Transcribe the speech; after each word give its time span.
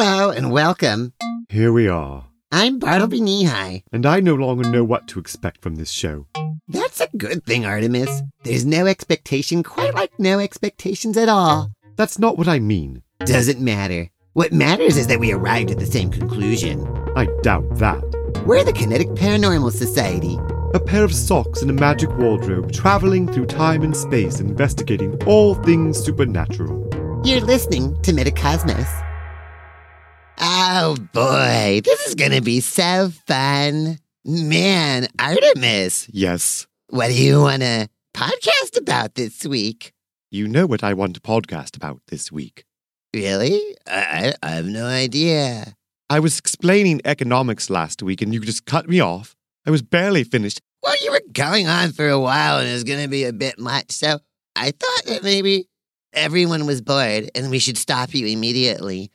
Hello 0.00 0.30
and 0.30 0.52
welcome. 0.52 1.12
Here 1.48 1.72
we 1.72 1.88
are. 1.88 2.26
I'm 2.52 2.78
Bartleby 2.78 3.20
Neehi 3.20 3.82
And 3.90 4.06
I 4.06 4.20
no 4.20 4.36
longer 4.36 4.70
know 4.70 4.84
what 4.84 5.08
to 5.08 5.18
expect 5.18 5.60
from 5.60 5.74
this 5.74 5.90
show. 5.90 6.28
That's 6.68 7.00
a 7.00 7.08
good 7.16 7.44
thing, 7.44 7.62
Artemus. 7.62 8.22
There's 8.44 8.64
no 8.64 8.86
expectation 8.86 9.64
quite 9.64 9.94
like 9.94 10.16
no 10.16 10.38
expectations 10.38 11.16
at 11.16 11.28
all. 11.28 11.72
That's 11.96 12.16
not 12.16 12.38
what 12.38 12.46
I 12.46 12.60
mean. 12.60 13.02
Doesn't 13.24 13.58
matter. 13.58 14.08
What 14.34 14.52
matters 14.52 14.96
is 14.96 15.08
that 15.08 15.18
we 15.18 15.32
arrived 15.32 15.72
at 15.72 15.80
the 15.80 15.84
same 15.86 16.12
conclusion. 16.12 16.86
I 17.16 17.26
doubt 17.42 17.68
that. 17.78 18.00
We're 18.46 18.62
the 18.62 18.72
Kinetic 18.72 19.08
Paranormal 19.08 19.72
Society. 19.72 20.38
A 20.74 20.78
pair 20.78 21.02
of 21.02 21.12
socks 21.12 21.60
and 21.60 21.72
a 21.72 21.74
magic 21.74 22.16
wardrobe 22.18 22.70
traveling 22.70 23.26
through 23.26 23.46
time 23.46 23.82
and 23.82 23.96
space 23.96 24.38
investigating 24.38 25.20
all 25.24 25.56
things 25.56 25.98
supernatural. 25.98 26.88
You're 27.24 27.40
listening 27.40 28.00
to 28.02 28.12
Metacosmos. 28.12 29.07
Oh 30.40 30.96
boy, 31.12 31.80
this 31.84 32.06
is 32.06 32.14
gonna 32.14 32.40
be 32.40 32.60
so 32.60 33.10
fun. 33.26 33.98
Man, 34.24 35.06
Artemus, 35.18 36.08
Yes, 36.12 36.66
what 36.90 37.08
do 37.08 37.14
you 37.14 37.40
wanna 37.40 37.88
podcast 38.14 38.76
about 38.78 39.14
this 39.14 39.44
week? 39.44 39.92
you 40.30 40.46
know 40.46 40.66
what 40.66 40.84
I 40.84 40.92
want 40.92 41.14
to 41.14 41.20
podcast 41.22 41.74
about 41.74 42.02
this 42.08 42.30
week. 42.30 42.64
Really? 43.14 43.74
I, 43.86 44.34
I 44.42 44.48
I 44.48 44.50
have 44.56 44.66
no 44.66 44.84
idea. 44.84 45.74
I 46.10 46.20
was 46.20 46.38
explaining 46.38 47.00
economics 47.04 47.70
last 47.70 48.02
week 48.02 48.20
and 48.22 48.32
you 48.34 48.40
just 48.40 48.66
cut 48.66 48.88
me 48.88 49.00
off. 49.00 49.34
I 49.66 49.70
was 49.70 49.82
barely 49.82 50.24
finished. 50.24 50.60
Well, 50.82 50.94
you 51.02 51.10
were 51.12 51.22
going 51.32 51.66
on 51.66 51.92
for 51.92 52.08
a 52.08 52.20
while 52.20 52.58
and 52.58 52.68
it 52.68 52.72
was 52.72 52.84
gonna 52.84 53.08
be 53.08 53.24
a 53.24 53.32
bit 53.32 53.58
much, 53.58 53.90
so 53.92 54.18
I 54.54 54.70
thought 54.72 55.04
that 55.06 55.22
maybe 55.22 55.68
everyone 56.12 56.66
was 56.66 56.80
bored 56.82 57.30
and 57.34 57.50
we 57.50 57.58
should 57.58 57.78
stop 57.78 58.14
you 58.14 58.26
immediately. 58.26 59.10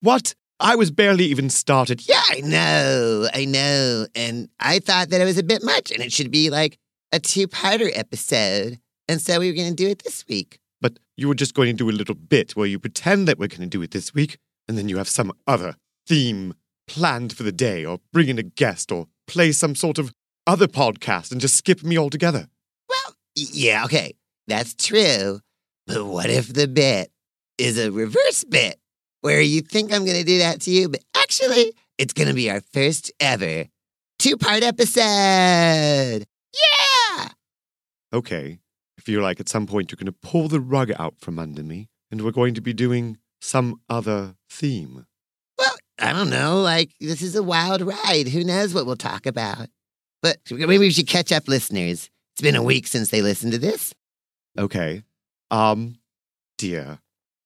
What? 0.00 0.34
I 0.62 0.76
was 0.76 0.92
barely 0.92 1.24
even 1.24 1.50
started. 1.50 2.08
Yeah, 2.08 2.22
I 2.30 2.40
know, 2.40 3.28
I 3.34 3.44
know. 3.44 4.06
And 4.14 4.48
I 4.60 4.78
thought 4.78 5.10
that 5.10 5.20
it 5.20 5.24
was 5.24 5.36
a 5.36 5.42
bit 5.42 5.64
much 5.64 5.90
and 5.90 6.00
it 6.00 6.12
should 6.12 6.30
be 6.30 6.50
like 6.50 6.78
a 7.10 7.18
two 7.18 7.48
parter 7.48 7.90
episode. 7.92 8.78
And 9.08 9.20
so 9.20 9.40
we 9.40 9.48
were 9.48 9.56
going 9.56 9.70
to 9.70 9.74
do 9.74 9.88
it 9.88 10.04
this 10.04 10.24
week. 10.28 10.60
But 10.80 11.00
you 11.16 11.26
were 11.26 11.34
just 11.34 11.54
going 11.54 11.76
to 11.76 11.84
do 11.84 11.90
a 11.90 11.92
little 11.92 12.14
bit 12.14 12.52
where 12.52 12.68
you 12.68 12.78
pretend 12.78 13.26
that 13.26 13.40
we're 13.40 13.48
going 13.48 13.62
to 13.62 13.66
do 13.66 13.82
it 13.82 13.90
this 13.90 14.14
week, 14.14 14.38
and 14.68 14.78
then 14.78 14.88
you 14.88 14.98
have 14.98 15.08
some 15.08 15.32
other 15.48 15.74
theme 16.06 16.54
planned 16.86 17.36
for 17.36 17.42
the 17.42 17.52
day, 17.52 17.84
or 17.84 17.98
bring 18.12 18.28
in 18.28 18.38
a 18.38 18.42
guest, 18.44 18.92
or 18.92 19.08
play 19.26 19.50
some 19.50 19.74
sort 19.74 19.98
of 19.98 20.12
other 20.46 20.68
podcast 20.68 21.32
and 21.32 21.40
just 21.40 21.56
skip 21.56 21.82
me 21.82 21.98
altogether. 21.98 22.48
Well, 22.88 23.16
yeah, 23.34 23.84
okay, 23.84 24.14
that's 24.46 24.74
true. 24.74 25.40
But 25.86 26.04
what 26.04 26.30
if 26.30 26.52
the 26.52 26.68
bit 26.68 27.10
is 27.58 27.78
a 27.78 27.90
reverse 27.90 28.44
bit 28.44 28.78
where 29.22 29.40
you 29.40 29.62
think 29.62 29.92
I'm 29.92 30.04
going 30.04 30.18
to 30.18 30.24
do 30.24 30.38
that 30.38 30.60
to 30.62 30.70
you, 30.70 30.88
but 30.88 31.00
actually 31.16 31.72
it's 31.96 32.12
going 32.12 32.28
to 32.28 32.34
be 32.34 32.50
our 32.50 32.60
first 32.72 33.10
ever 33.18 33.64
two 34.18 34.36
part 34.36 34.62
episode? 34.62 36.26
Yeah! 36.54 37.28
Okay, 38.12 38.58
I 38.98 39.00
feel 39.00 39.22
like 39.22 39.40
at 39.40 39.48
some 39.48 39.66
point 39.66 39.90
you're 39.90 39.96
going 39.96 40.06
to 40.06 40.28
pull 40.28 40.48
the 40.48 40.60
rug 40.60 40.92
out 40.98 41.14
from 41.18 41.38
under 41.38 41.62
me, 41.62 41.88
and 42.10 42.22
we're 42.22 42.30
going 42.30 42.54
to 42.54 42.60
be 42.60 42.72
doing 42.72 43.18
some 43.40 43.80
other 43.88 44.36
theme. 44.48 45.06
Well, 45.58 45.74
I 45.98 46.12
don't 46.12 46.30
know. 46.30 46.60
Like, 46.60 46.90
this 47.00 47.22
is 47.22 47.34
a 47.34 47.42
wild 47.42 47.82
ride. 47.82 48.28
Who 48.28 48.44
knows 48.44 48.74
what 48.74 48.86
we'll 48.86 48.96
talk 48.96 49.26
about? 49.26 49.68
But 50.22 50.38
maybe 50.50 50.78
we 50.78 50.90
should 50.90 51.08
catch 51.08 51.32
up, 51.32 51.48
listeners. 51.48 52.08
It's 52.34 52.42
been 52.42 52.54
a 52.54 52.62
week 52.62 52.86
since 52.86 53.10
they 53.10 53.22
listened 53.22 53.52
to 53.52 53.58
this. 53.58 53.92
Okay. 54.56 55.02
Um, 55.50 55.96
dear, 56.58 57.00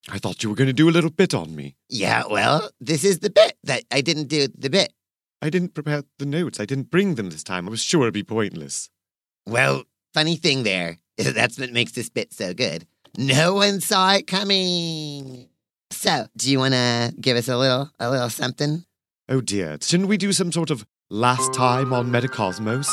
I 0.09 0.19
thought 0.19 0.41
you 0.41 0.49
were 0.49 0.55
going 0.55 0.67
to 0.67 0.73
do 0.73 0.89
a 0.89 0.91
little 0.91 1.09
bit 1.09 1.33
on 1.33 1.55
me. 1.55 1.75
Yeah, 1.89 2.23
well, 2.29 2.69
this 2.79 3.03
is 3.03 3.19
the 3.19 3.29
bit 3.29 3.57
that 3.63 3.83
I 3.91 4.01
didn't 4.01 4.27
do 4.27 4.47
the 4.57 4.69
bit. 4.69 4.93
I 5.41 5.49
didn't 5.49 5.73
prepare 5.73 6.03
the 6.17 6.25
notes. 6.25 6.59
I 6.59 6.65
didn't 6.65 6.89
bring 6.89 7.15
them 7.15 7.29
this 7.29 7.43
time. 7.43 7.67
I 7.67 7.71
was 7.71 7.81
sure 7.81 8.03
it'd 8.03 8.13
be 8.13 8.23
pointless. 8.23 8.89
Well, 9.45 9.83
funny 10.13 10.35
thing 10.35 10.63
there. 10.63 10.97
That's 11.17 11.59
what 11.59 11.71
makes 11.71 11.91
this 11.91 12.09
bit 12.09 12.33
so 12.33 12.53
good. 12.53 12.87
No 13.17 13.53
one 13.55 13.81
saw 13.81 14.13
it 14.13 14.27
coming. 14.27 15.49
So, 15.91 16.27
do 16.37 16.51
you 16.51 16.59
want 16.59 16.73
to 16.73 17.13
give 17.19 17.37
us 17.37 17.47
a 17.47 17.57
little, 17.57 17.89
a 17.99 18.09
little 18.09 18.29
something? 18.29 18.85
Oh 19.29 19.41
dear, 19.41 19.77
shouldn't 19.81 20.09
we 20.09 20.17
do 20.17 20.31
some 20.31 20.51
sort 20.51 20.69
of 20.69 20.85
last 21.09 21.53
time 21.53 21.91
on 21.91 22.11
Metacosmos? 22.11 22.87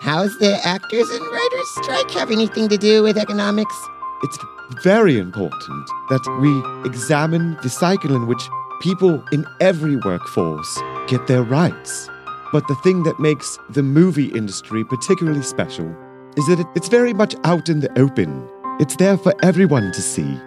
How's 0.00 0.38
the 0.38 0.60
actors 0.62 1.08
and 1.08 1.20
writers 1.20 1.70
strike 1.76 2.10
have 2.10 2.30
anything 2.30 2.68
to 2.68 2.76
do 2.76 3.02
with 3.02 3.16
economics? 3.16 3.74
It's 4.22 4.38
very 4.82 5.18
important 5.18 5.86
that 6.10 6.24
we 6.40 6.88
examine 6.88 7.56
the 7.62 7.70
cycle 7.70 8.14
in 8.14 8.26
which 8.26 8.48
people 8.80 9.22
in 9.32 9.44
every 9.60 9.96
workforce 9.96 10.78
get 11.06 11.26
their 11.26 11.42
rights. 11.42 12.08
But 12.52 12.66
the 12.68 12.74
thing 12.76 13.02
that 13.04 13.18
makes 13.18 13.58
the 13.70 13.82
movie 13.82 14.26
industry 14.26 14.84
particularly 14.84 15.42
special 15.42 15.94
is 16.36 16.46
that 16.46 16.66
it's 16.74 16.88
very 16.88 17.12
much 17.12 17.34
out 17.44 17.68
in 17.68 17.80
the 17.80 17.98
open. 17.98 18.48
It's 18.78 18.96
there 18.96 19.16
for 19.16 19.34
everyone 19.42 19.92
to 19.92 20.02
see. 20.02 20.38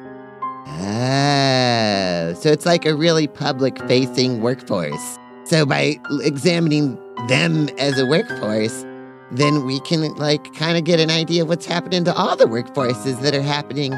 Oh, 0.68 2.34
so 2.40 2.50
it's 2.50 2.66
like 2.66 2.86
a 2.86 2.96
really 2.96 3.28
public 3.28 3.80
facing 3.88 4.42
workforce. 4.42 5.18
So 5.46 5.66
by 5.66 6.00
examining 6.22 6.96
them 7.28 7.70
as 7.80 8.00
a 8.00 8.06
workforce, 8.06 8.86
then 9.32 9.66
we 9.66 9.80
can 9.82 10.14
like 10.16 10.54
kind 10.56 10.78
of 10.78 10.84
get 10.84 11.00
an 11.00 11.10
idea 11.10 11.44
of 11.44 11.50
what's 11.50 11.66
happening 11.66 12.04
to 12.06 12.14
all 12.14 12.36
the 12.36 12.46
workforces 12.46 13.22
that 13.22 13.36
are 13.36 13.42
happening 13.42 13.94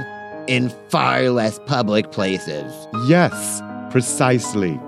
in 0.47 0.69
far 0.89 1.29
less 1.29 1.59
public 1.65 2.11
places. 2.11 2.87
Yes, 3.07 3.61
precisely. 3.91 4.79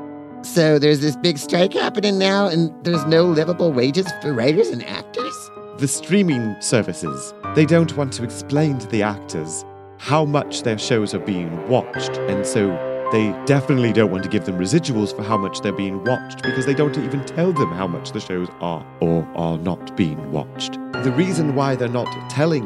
So 0.42 0.78
there's 0.78 1.00
this 1.00 1.16
big 1.16 1.38
strike 1.38 1.74
happening 1.74 2.20
now 2.20 2.48
and 2.48 2.74
there's 2.84 3.06
no 3.06 3.26
livable 3.26 3.72
wages 3.72 4.08
for 4.22 4.34
writers 4.34 4.68
and 4.70 4.84
actors? 4.84 5.50
The 5.78 5.88
streaming 5.88 6.56
services, 6.62 7.34
they 7.56 7.66
don't 7.66 7.96
want 7.96 8.14
to 8.14 8.24
explain 8.24 8.78
to 8.80 8.88
the 8.88 9.04
actors 9.04 9.64
how 9.98 10.26
much 10.26 10.64
their 10.64 10.78
shows 10.78 11.14
are 11.14 11.20
being 11.20 11.68
watched, 11.70 12.18
and 12.18 12.46
so 12.46 12.72
they 13.14 13.32
definitely 13.46 13.94
don't 13.94 14.10
want 14.10 14.24
to 14.24 14.30
give 14.30 14.46
them 14.46 14.58
residuals 14.58 15.16
for 15.16 15.22
how 15.22 15.38
much 15.38 15.62
they're 15.62 15.72
being 15.72 16.04
watched 16.04 16.42
because 16.42 16.66
they 16.66 16.74
don't 16.74 16.98
even 16.98 17.24
tell 17.26 17.54
them 17.54 17.72
how 17.72 17.86
much 17.86 18.12
the 18.12 18.20
shows 18.20 18.50
are 18.60 18.84
or 19.02 19.24
are 19.36 19.56
not 19.60 19.96
being 19.96 20.32
watched. 20.32 20.74
The 21.04 21.14
reason 21.16 21.54
why 21.54 21.76
they're 21.76 21.88
not 21.88 22.08
telling 22.32 22.66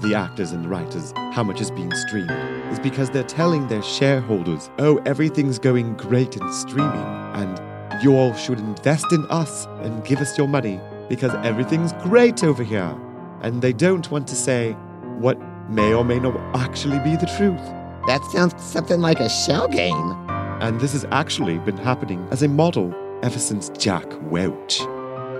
the 0.00 0.14
actors 0.14 0.52
and 0.52 0.64
the 0.64 0.68
writers 0.68 1.12
how 1.32 1.42
much 1.42 1.60
is 1.60 1.72
being 1.72 1.92
streamed 2.06 2.30
is 2.70 2.78
because 2.78 3.10
they're 3.10 3.24
telling 3.24 3.66
their 3.66 3.82
shareholders, 3.82 4.70
oh, 4.78 4.98
everything's 4.98 5.58
going 5.58 5.96
great 5.96 6.36
in 6.36 6.52
streaming, 6.52 6.86
and 7.34 7.60
you 8.00 8.14
all 8.14 8.32
should 8.34 8.60
invest 8.60 9.06
in 9.10 9.26
us 9.30 9.66
and 9.80 10.04
give 10.04 10.20
us 10.20 10.38
your 10.38 10.46
money 10.46 10.80
because 11.08 11.34
everything's 11.44 11.92
great 11.94 12.44
over 12.44 12.62
here. 12.62 12.96
And 13.40 13.62
they 13.62 13.72
don't 13.72 14.08
want 14.12 14.28
to 14.28 14.36
say 14.36 14.74
what 15.18 15.40
may 15.68 15.92
or 15.92 16.04
may 16.04 16.20
not 16.20 16.36
actually 16.54 17.00
be 17.00 17.16
the 17.16 17.26
truth. 17.36 17.77
That 18.08 18.24
sounds 18.24 18.54
something 18.64 19.02
like 19.02 19.20
a 19.20 19.28
shell 19.28 19.68
game. 19.68 20.16
And 20.62 20.80
this 20.80 20.94
has 20.94 21.04
actually 21.10 21.58
been 21.58 21.76
happening 21.76 22.26
as 22.30 22.42
a 22.42 22.48
model 22.48 22.94
ever 23.22 23.38
since 23.38 23.68
Jack 23.76 24.06
Welch. 24.30 24.80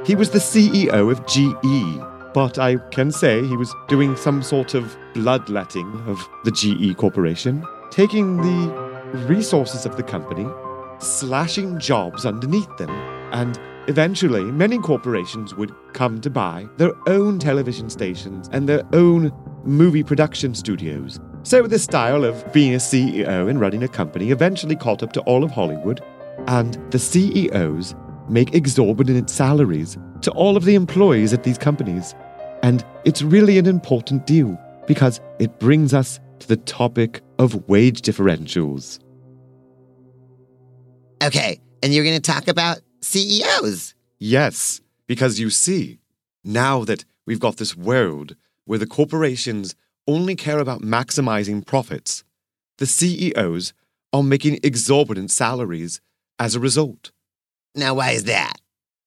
He 0.06 0.14
was 0.14 0.28
the 0.28 0.38
CEO 0.38 1.10
of 1.10 1.26
GE, 1.26 2.34
but 2.34 2.58
I 2.58 2.76
can 2.90 3.10
say 3.10 3.42
he 3.46 3.56
was 3.56 3.74
doing 3.88 4.16
some 4.16 4.42
sort 4.42 4.74
of 4.74 4.98
bloodletting 5.14 5.90
of 6.06 6.28
the 6.44 6.50
GE 6.50 6.94
Corporation, 6.98 7.64
taking 7.90 8.36
the 8.36 8.70
resources 9.26 9.86
of 9.86 9.96
the 9.96 10.02
company, 10.02 10.46
slashing 10.98 11.80
jobs 11.80 12.26
underneath 12.26 12.76
them, 12.76 12.90
and 13.32 13.58
eventually 13.88 14.44
many 14.44 14.76
corporations 14.76 15.54
would 15.54 15.74
come 15.94 16.20
to 16.20 16.28
buy 16.28 16.68
their 16.76 16.92
own 17.08 17.38
television 17.38 17.88
stations 17.88 18.50
and 18.52 18.68
their 18.68 18.82
own 18.92 19.32
movie 19.64 20.02
production 20.02 20.54
studios. 20.54 21.18
So 21.48 21.62
the 21.62 21.78
style 21.78 22.26
of 22.26 22.52
being 22.52 22.74
a 22.74 22.76
CEO 22.76 23.48
and 23.48 23.58
running 23.58 23.82
a 23.82 23.88
company 23.88 24.32
eventually 24.32 24.76
caught 24.76 25.02
up 25.02 25.14
to 25.14 25.22
all 25.22 25.42
of 25.42 25.50
Hollywood, 25.50 26.02
and 26.46 26.74
the 26.92 26.98
CEOs 26.98 27.94
make 28.28 28.52
exorbitant 28.52 29.30
salaries 29.30 29.96
to 30.20 30.30
all 30.32 30.58
of 30.58 30.66
the 30.66 30.74
employees 30.74 31.32
at 31.32 31.44
these 31.44 31.56
companies. 31.56 32.14
And 32.62 32.84
it's 33.06 33.22
really 33.22 33.56
an 33.56 33.64
important 33.64 34.26
deal 34.26 34.60
because 34.86 35.22
it 35.38 35.58
brings 35.58 35.94
us 35.94 36.20
to 36.40 36.48
the 36.48 36.58
topic 36.58 37.22
of 37.38 37.66
wage 37.66 38.02
differentials. 38.02 38.98
Okay, 41.22 41.62
and 41.82 41.94
you're 41.94 42.04
going 42.04 42.20
to 42.20 42.30
talk 42.30 42.46
about 42.46 42.82
CEOs. 43.00 43.94
Yes, 44.18 44.82
because 45.06 45.40
you 45.40 45.48
see, 45.48 45.98
now 46.44 46.84
that 46.84 47.06
we've 47.24 47.40
got 47.40 47.56
this 47.56 47.74
world 47.74 48.36
where 48.66 48.78
the 48.78 48.86
corporations 48.86 49.74
only 50.08 50.34
care 50.34 50.58
about 50.58 50.82
maximizing 50.82 51.64
profits, 51.64 52.24
the 52.78 52.86
CEOs 52.86 53.72
are 54.12 54.22
making 54.22 54.58
exorbitant 54.64 55.30
salaries 55.30 56.00
as 56.38 56.54
a 56.54 56.60
result. 56.60 57.12
Now, 57.74 57.94
why 57.94 58.12
is 58.12 58.24
that? 58.24 58.54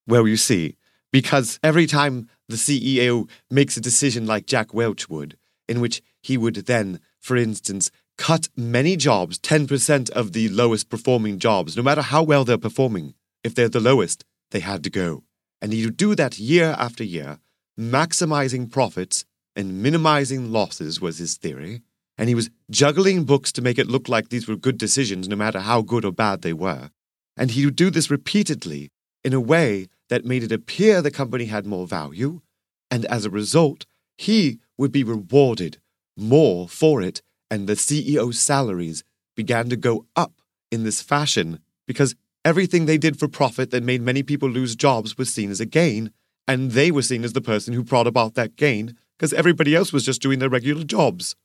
Well, 0.07 0.27
you 0.27 0.37
see, 0.37 0.77
because 1.11 1.59
every 1.63 1.87
time 1.87 2.29
the 2.47 2.55
CEO 2.55 3.29
makes 3.49 3.75
a 3.75 3.81
decision 3.81 4.25
like 4.25 4.45
Jack 4.45 4.73
Welch 4.73 5.09
would, 5.09 5.37
in 5.67 5.81
which 5.81 6.01
he 6.21 6.37
would 6.37 6.55
then, 6.55 6.99
for 7.19 7.35
instance, 7.35 7.91
cut 8.17 8.49
many 8.55 8.95
jobs, 8.95 9.39
10% 9.39 10.09
of 10.11 10.33
the 10.33 10.49
lowest 10.49 10.89
performing 10.89 11.39
jobs, 11.39 11.75
no 11.75 11.83
matter 11.83 12.01
how 12.01 12.21
well 12.21 12.45
they're 12.45 12.57
performing. 12.57 13.15
If 13.43 13.55
they're 13.55 13.69
the 13.69 13.79
lowest, 13.79 14.23
they 14.51 14.59
had 14.59 14.83
to 14.83 14.89
go. 14.89 15.23
And 15.61 15.73
he 15.73 15.85
would 15.85 15.97
do 15.97 16.13
that 16.15 16.37
year 16.37 16.75
after 16.77 17.03
year, 17.03 17.39
maximizing 17.79 18.71
profits 18.71 19.25
and 19.55 19.81
minimizing 19.81 20.51
losses 20.51 21.01
was 21.01 21.17
his 21.17 21.37
theory. 21.37 21.81
And 22.17 22.29
he 22.29 22.35
was 22.35 22.49
juggling 22.69 23.23
books 23.23 23.51
to 23.53 23.61
make 23.61 23.79
it 23.79 23.87
look 23.87 24.07
like 24.07 24.29
these 24.29 24.47
were 24.47 24.55
good 24.55 24.77
decisions, 24.77 25.27
no 25.27 25.35
matter 25.35 25.59
how 25.59 25.81
good 25.81 26.05
or 26.05 26.11
bad 26.11 26.41
they 26.41 26.53
were. 26.53 26.91
And 27.35 27.51
he 27.51 27.65
would 27.65 27.75
do 27.75 27.89
this 27.89 28.11
repeatedly 28.11 28.91
in 29.23 29.33
a 29.33 29.39
way 29.39 29.87
that 30.09 30.25
made 30.25 30.43
it 30.43 30.51
appear 30.51 31.01
the 31.01 31.11
company 31.11 31.45
had 31.45 31.65
more 31.65 31.87
value. 31.87 32.41
And 32.89 33.05
as 33.05 33.25
a 33.25 33.29
result, 33.29 33.85
he 34.17 34.59
would 34.77 34.91
be 34.91 35.03
rewarded 35.03 35.79
more 36.17 36.67
for 36.67 37.01
it. 37.01 37.21
And 37.49 37.67
the 37.67 37.73
CEO's 37.73 38.39
salaries 38.39 39.03
began 39.35 39.69
to 39.69 39.75
go 39.75 40.05
up 40.15 40.33
in 40.69 40.83
this 40.83 41.01
fashion 41.01 41.59
because 41.87 42.15
everything 42.45 42.85
they 42.85 42.97
did 42.97 43.17
for 43.17 43.27
profit 43.27 43.71
that 43.71 43.83
made 43.83 44.01
many 44.01 44.23
people 44.23 44.49
lose 44.49 44.75
jobs 44.75 45.17
was 45.17 45.33
seen 45.33 45.49
as 45.49 45.59
a 45.59 45.65
gain. 45.65 46.11
And 46.47 46.71
they 46.71 46.91
were 46.91 47.01
seen 47.01 47.23
as 47.23 47.33
the 47.33 47.41
person 47.41 47.73
who 47.73 47.83
brought 47.83 48.07
about 48.07 48.35
that 48.35 48.55
gain 48.55 48.97
because 49.21 49.33
everybody 49.33 49.75
else 49.75 49.93
was 49.93 50.03
just 50.03 50.19
doing 50.19 50.39
their 50.39 50.49
regular 50.49 50.83
jobs. 50.83 51.35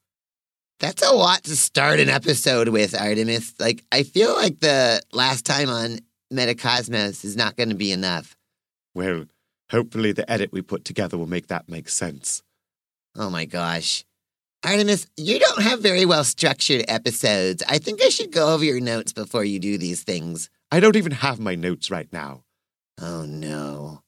That's 0.80 1.02
a 1.02 1.12
lot 1.12 1.44
to 1.44 1.54
start 1.54 2.00
an 2.00 2.08
episode 2.08 2.68
with, 2.68 2.92
Artemus. 2.92 3.52
Like, 3.60 3.84
I 3.92 4.02
feel 4.02 4.34
like 4.34 4.60
the 4.60 5.02
last 5.12 5.44
time 5.44 5.68
on 5.68 5.98
Metacosmos 6.32 7.22
is 7.22 7.36
not 7.36 7.54
going 7.54 7.68
to 7.68 7.74
be 7.74 7.92
enough. 7.92 8.34
Well, 8.94 9.26
hopefully 9.70 10.12
the 10.12 10.30
edit 10.30 10.52
we 10.52 10.62
put 10.62 10.86
together 10.86 11.18
will 11.18 11.26
make 11.26 11.48
that 11.48 11.68
make 11.68 11.90
sense. 11.90 12.42
Oh 13.14 13.28
my 13.28 13.44
gosh. 13.44 14.06
Artemus, 14.64 15.06
you 15.18 15.38
don't 15.38 15.62
have 15.62 15.80
very 15.80 16.06
well 16.06 16.24
structured 16.24 16.86
episodes. 16.88 17.62
I 17.68 17.76
think 17.76 18.00
I 18.02 18.08
should 18.08 18.32
go 18.32 18.54
over 18.54 18.64
your 18.64 18.80
notes 18.80 19.12
before 19.12 19.44
you 19.44 19.58
do 19.58 19.76
these 19.76 20.02
things. 20.02 20.48
I 20.72 20.80
don't 20.80 20.96
even 20.96 21.12
have 21.12 21.38
my 21.38 21.54
notes 21.56 21.90
right 21.90 22.10
now. 22.10 22.42
Oh 22.98 23.26
no. 23.26 24.00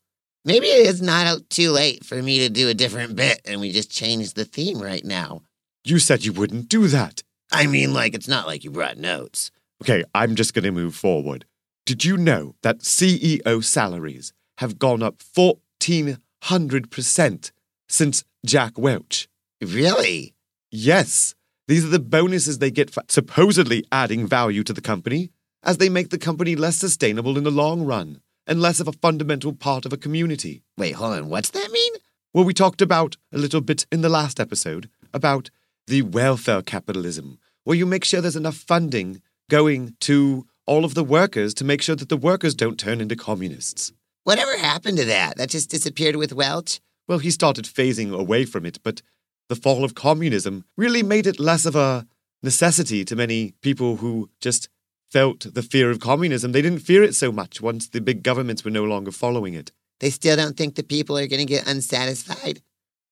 Maybe 0.49 0.67
it 0.69 0.87
is 0.87 1.03
not 1.03 1.51
too 1.51 1.73
late 1.73 2.07
for 2.07 2.23
me 2.23 2.39
to 2.39 2.49
do 2.49 2.71
a 2.71 2.75
different 2.75 3.15
bit 3.15 3.43
and 3.45 3.61
we 3.61 3.71
just 3.71 3.91
change 3.91 4.33
the 4.33 4.47
theme 4.47 4.81
right 4.81 5.05
now. 5.05 5.43
You 5.85 5.99
said 5.99 6.25
you 6.25 6.33
wouldn't 6.33 6.71
do 6.71 6.89
that. 6.89 7.23
I 7.53 7.67
mean, 7.67 7.93
like, 7.93 8.15
it's 8.15 8.29
not 8.29 8.47
like 8.47 8.65
you 8.65 8.71
brought 8.71 8.97
notes. 8.97 9.51
Okay, 9.83 10.05
I'm 10.15 10.37
just 10.37 10.55
going 10.55 10.65
to 10.65 10.71
move 10.71 10.95
forward. 10.95 11.45
Did 11.85 12.07
you 12.07 12.17
know 12.17 12.55
that 12.63 12.79
CEO 12.79 13.63
salaries 13.63 14.33
have 14.57 14.79
gone 14.79 15.03
up 15.03 15.19
1,400% 15.19 17.53
since 17.91 18.25
Jack 18.47 18.79
Welch? 18.79 19.29
Really? 19.61 20.33
Yes. 20.71 21.35
These 21.67 21.85
are 21.85 21.89
the 21.89 21.99
bonuses 21.99 22.59
they 22.59 22.71
get 22.71 22.89
for 22.89 23.03
supposedly 23.11 23.85
adding 23.93 24.27
value 24.27 24.65
to 24.65 24.73
the 24.73 24.81
company, 24.81 25.29
as 25.63 25.77
they 25.77 25.91
make 25.91 26.09
the 26.09 26.17
company 26.17 26.57
less 26.57 26.77
sustainable 26.77 27.37
in 27.37 27.45
the 27.45 27.51
long 27.51 27.85
run 27.85 28.23
and 28.49 28.61
less 28.61 28.81
of 28.81 28.89
a 28.89 28.93
fundamental 28.93 29.53
part 29.53 29.87
of 29.87 29.93
a 29.93 29.99
community. 29.99 30.63
Wait, 30.77 30.93
hold 30.93 31.15
on. 31.15 31.29
What's 31.29 31.51
that 31.51 31.71
mean? 31.71 31.93
Well, 32.35 32.45
we 32.45 32.55
talked 32.55 32.83
about 32.83 33.17
a 33.33 33.39
little 33.39 33.61
bit 33.61 33.87
in 33.93 34.01
the 34.01 34.09
last 34.09 34.41
episode 34.41 34.89
about 35.15 35.51
the 35.87 36.03
welfare 36.03 36.63
capitalism, 36.63 37.39
where 37.65 37.77
you 37.77 37.87
make 37.87 38.05
sure 38.05 38.21
there's 38.21 38.37
enough 38.37 38.57
funding 38.57 39.23
going 39.51 39.95
to 40.01 40.47
all 40.67 40.85
of 40.85 40.95
the 40.95 41.05
workers 41.05 41.55
to 41.55 41.65
make 41.65 41.83
sure 41.83 41.97
that 41.97 42.09
the 42.09 42.17
workers 42.17 42.55
don't 42.55 42.79
turn 42.79 43.01
into 43.01 43.17
communists. 43.17 43.93
Whatever 44.25 44.59
happened 44.59 44.99
to 44.99 45.05
that? 45.07 45.37
That 45.37 45.49
just 45.51 45.71
disappeared 45.71 46.17
with 46.17 46.33
Welch? 46.33 46.81
Well, 47.07 47.19
he 47.19 47.31
started 47.31 47.65
phasing 47.65 48.13
away 48.13 48.45
from 48.45 48.67
it, 48.67 48.79
but 48.83 49.01
the 49.49 49.57
fall 49.57 49.85
of 49.85 49.95
communism 49.95 50.65
really 50.77 51.03
made 51.03 51.27
it 51.27 51.41
less 51.41 51.65
of 51.65 51.75
a 51.75 52.07
necessity 52.43 53.05
to 53.07 53.17
many 53.17 53.55
people 53.63 53.97
who 53.97 54.29
just 54.41 54.69
felt 55.11 55.55
the 55.55 55.63
fear 55.63 55.91
of 55.91 56.01
communism. 56.01 56.53
They 56.53 56.63
didn't 56.63 56.81
fear 56.81 57.03
it 57.03 57.15
so 57.15 57.33
much 57.33 57.61
once 57.61 57.89
the 57.89 58.01
big 58.01 58.23
governments 58.23 58.65
were 58.65 58.71
no 58.71 58.85
longer 58.85 59.11
following 59.11 59.55
it. 59.55 59.73
They 60.01 60.11
still 60.11 60.37
don't 60.37 60.57
think 60.57 60.75
the 60.75 60.83
people 60.83 61.19
are 61.19 61.27
going 61.27 61.41
to 61.41 61.45
get 61.45 61.67
unsatisfied? 61.67 62.63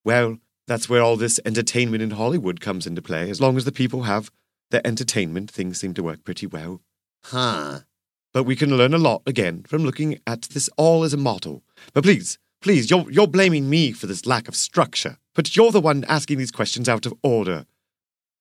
Well, 0.05 0.39
that's 0.67 0.89
where 0.89 1.03
all 1.03 1.17
this 1.17 1.41
entertainment 1.45 2.03
in 2.03 2.13
Hollywood 2.13 2.61
comes 2.61 2.87
into 2.87 3.03
play. 3.03 3.31
As 3.31 3.41
long 3.41 3.57
as 3.57 3.65
the 3.65 3.73
people 3.73 4.03
have 4.03 4.31
their 4.71 4.87
entertainment, 4.87 5.51
things 5.51 5.81
seem 5.81 5.95
to 5.95 6.03
work 6.03 6.25
pretty 6.25 6.47
well. 6.47 6.81
Huh. 7.25 7.81
But 8.33 8.45
we 8.45 8.57
can 8.57 8.77
learn 8.77 8.95
a 8.95 8.99
lot 8.99 9.23
again 9.27 9.63
from 9.63 9.85
looking 9.85 10.21
at 10.27 10.43
this 10.43 10.69
all 10.77 11.05
as 11.05 11.15
a 11.15 11.17
model. 11.17 11.63
But 11.93 12.05
please, 12.05 12.39
please, 12.61 12.91
you're, 12.91 13.11
you're 13.11 13.27
blaming 13.27 13.71
me 13.71 13.93
for 13.93 14.07
this 14.07 14.27
lack 14.27 14.49
of 14.49 14.57
structure. 14.57 15.19
But 15.35 15.57
you're 15.57 15.73
the 15.73 15.81
one 15.81 16.05
asking 16.09 16.39
these 16.39 16.51
questions 16.51 16.89
out 16.89 17.07
of 17.07 17.15
order. 17.23 17.67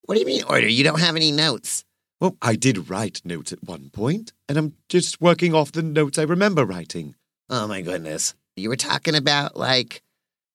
What 0.03 0.15
do 0.15 0.19
you 0.19 0.25
mean, 0.25 0.43
order? 0.43 0.67
You 0.67 0.83
don't 0.83 0.99
have 0.99 1.15
any 1.15 1.31
notes. 1.31 1.83
Well, 2.21 2.37
I 2.41 2.55
did 2.55 2.89
write 2.89 3.21
notes 3.25 3.51
at 3.51 3.63
one 3.63 3.89
point, 3.89 4.31
and 4.47 4.57
I'm 4.57 4.75
just 4.87 5.19
working 5.19 5.53
off 5.53 5.73
the 5.73 5.83
notes 5.83 6.17
I 6.17 6.23
remember 6.23 6.65
writing. 6.65 7.15
Oh 7.49 7.67
my 7.67 7.81
goodness. 7.81 8.33
You 8.55 8.69
were 8.69 8.77
talking 8.77 9.15
about 9.15 9.57
like 9.57 10.01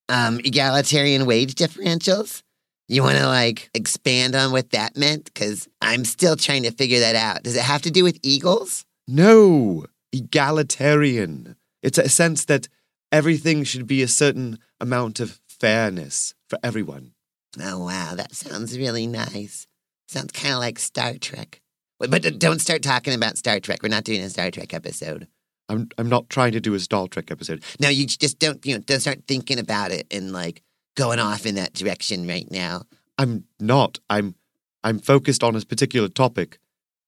um, 0.09 0.41
egalitarian 0.41 1.27
wage 1.27 1.55
differentials. 1.55 2.43
You 2.89 3.03
want 3.03 3.19
to 3.19 3.27
like 3.27 3.71
expand 3.75 4.35
on 4.35 4.53
what 4.53 4.71
that 4.71 4.97
meant? 4.97 5.27
Because 5.27 5.69
I'm 5.81 6.05
still 6.05 6.35
trying 6.35 6.65
to 6.65 6.73
figure 6.73 7.01
that 7.01 7.15
out. 7.15 7.43
Does 7.43 7.57
it 7.57 7.63
have 7.63 7.83
to 7.83 7.91
do 7.91 8.03
with 8.05 8.19
eagles? 8.23 8.85
No, 9.07 9.85
egalitarian. 10.13 11.57
It's 11.83 11.99
a 11.99 12.09
sense 12.09 12.47
that 12.47 12.69
everything 13.13 13.65
should 13.65 13.87
be 13.87 14.03
a 14.03 14.09
certain 14.09 14.59
amount 14.81 15.21
of 15.21 15.41
fairness 15.47 16.35
for 16.49 16.59
everyone. 16.63 17.13
Oh, 17.61 17.85
wow. 17.85 18.15
That 18.17 18.35
sounds 18.35 18.77
really 18.79 19.07
nice. 19.07 19.67
Sounds 20.11 20.33
kind 20.33 20.53
of 20.53 20.59
like 20.59 20.81
Star 20.81 21.15
Trek. 21.21 21.61
But, 22.01 22.11
but 22.11 22.37
don't 22.41 22.59
start 22.59 22.83
talking 22.83 23.15
about 23.15 23.39
Star 23.39 23.61
Trek. 23.61 23.81
We're 23.81 23.91
not 23.91 24.03
doing 24.03 24.23
a 24.23 24.29
Star 24.29 24.51
Trek 24.51 24.75
episode. 24.75 25.29
I'm 25.69 25.89
I'm 25.99 26.09
not 26.09 26.29
trying 26.29 26.51
to 26.51 26.61
do 26.61 26.75
a 26.75 26.81
Star 26.81 27.07
Trek 27.07 27.31
episode. 27.31 27.63
No, 27.79 27.89
you 27.89 28.07
just 28.07 28.41
don't 28.41 28.65
you 28.67 28.75
know 28.75 28.81
don't 28.81 28.99
start 28.99 29.21
thinking 29.29 29.61
about 29.61 29.93
it 29.93 30.09
and 30.11 30.33
like 30.33 30.65
going 30.97 31.21
off 31.21 31.47
in 31.47 31.55
that 31.55 31.75
direction 31.75 32.27
right 32.27 32.51
now. 32.51 32.87
I'm 33.19 33.45
not. 33.61 34.01
I'm 34.11 34.35
I'm 34.83 34.99
focused 34.99 35.45
on 35.45 35.55
a 35.55 35.61
particular 35.61 36.09
topic. 36.09 36.59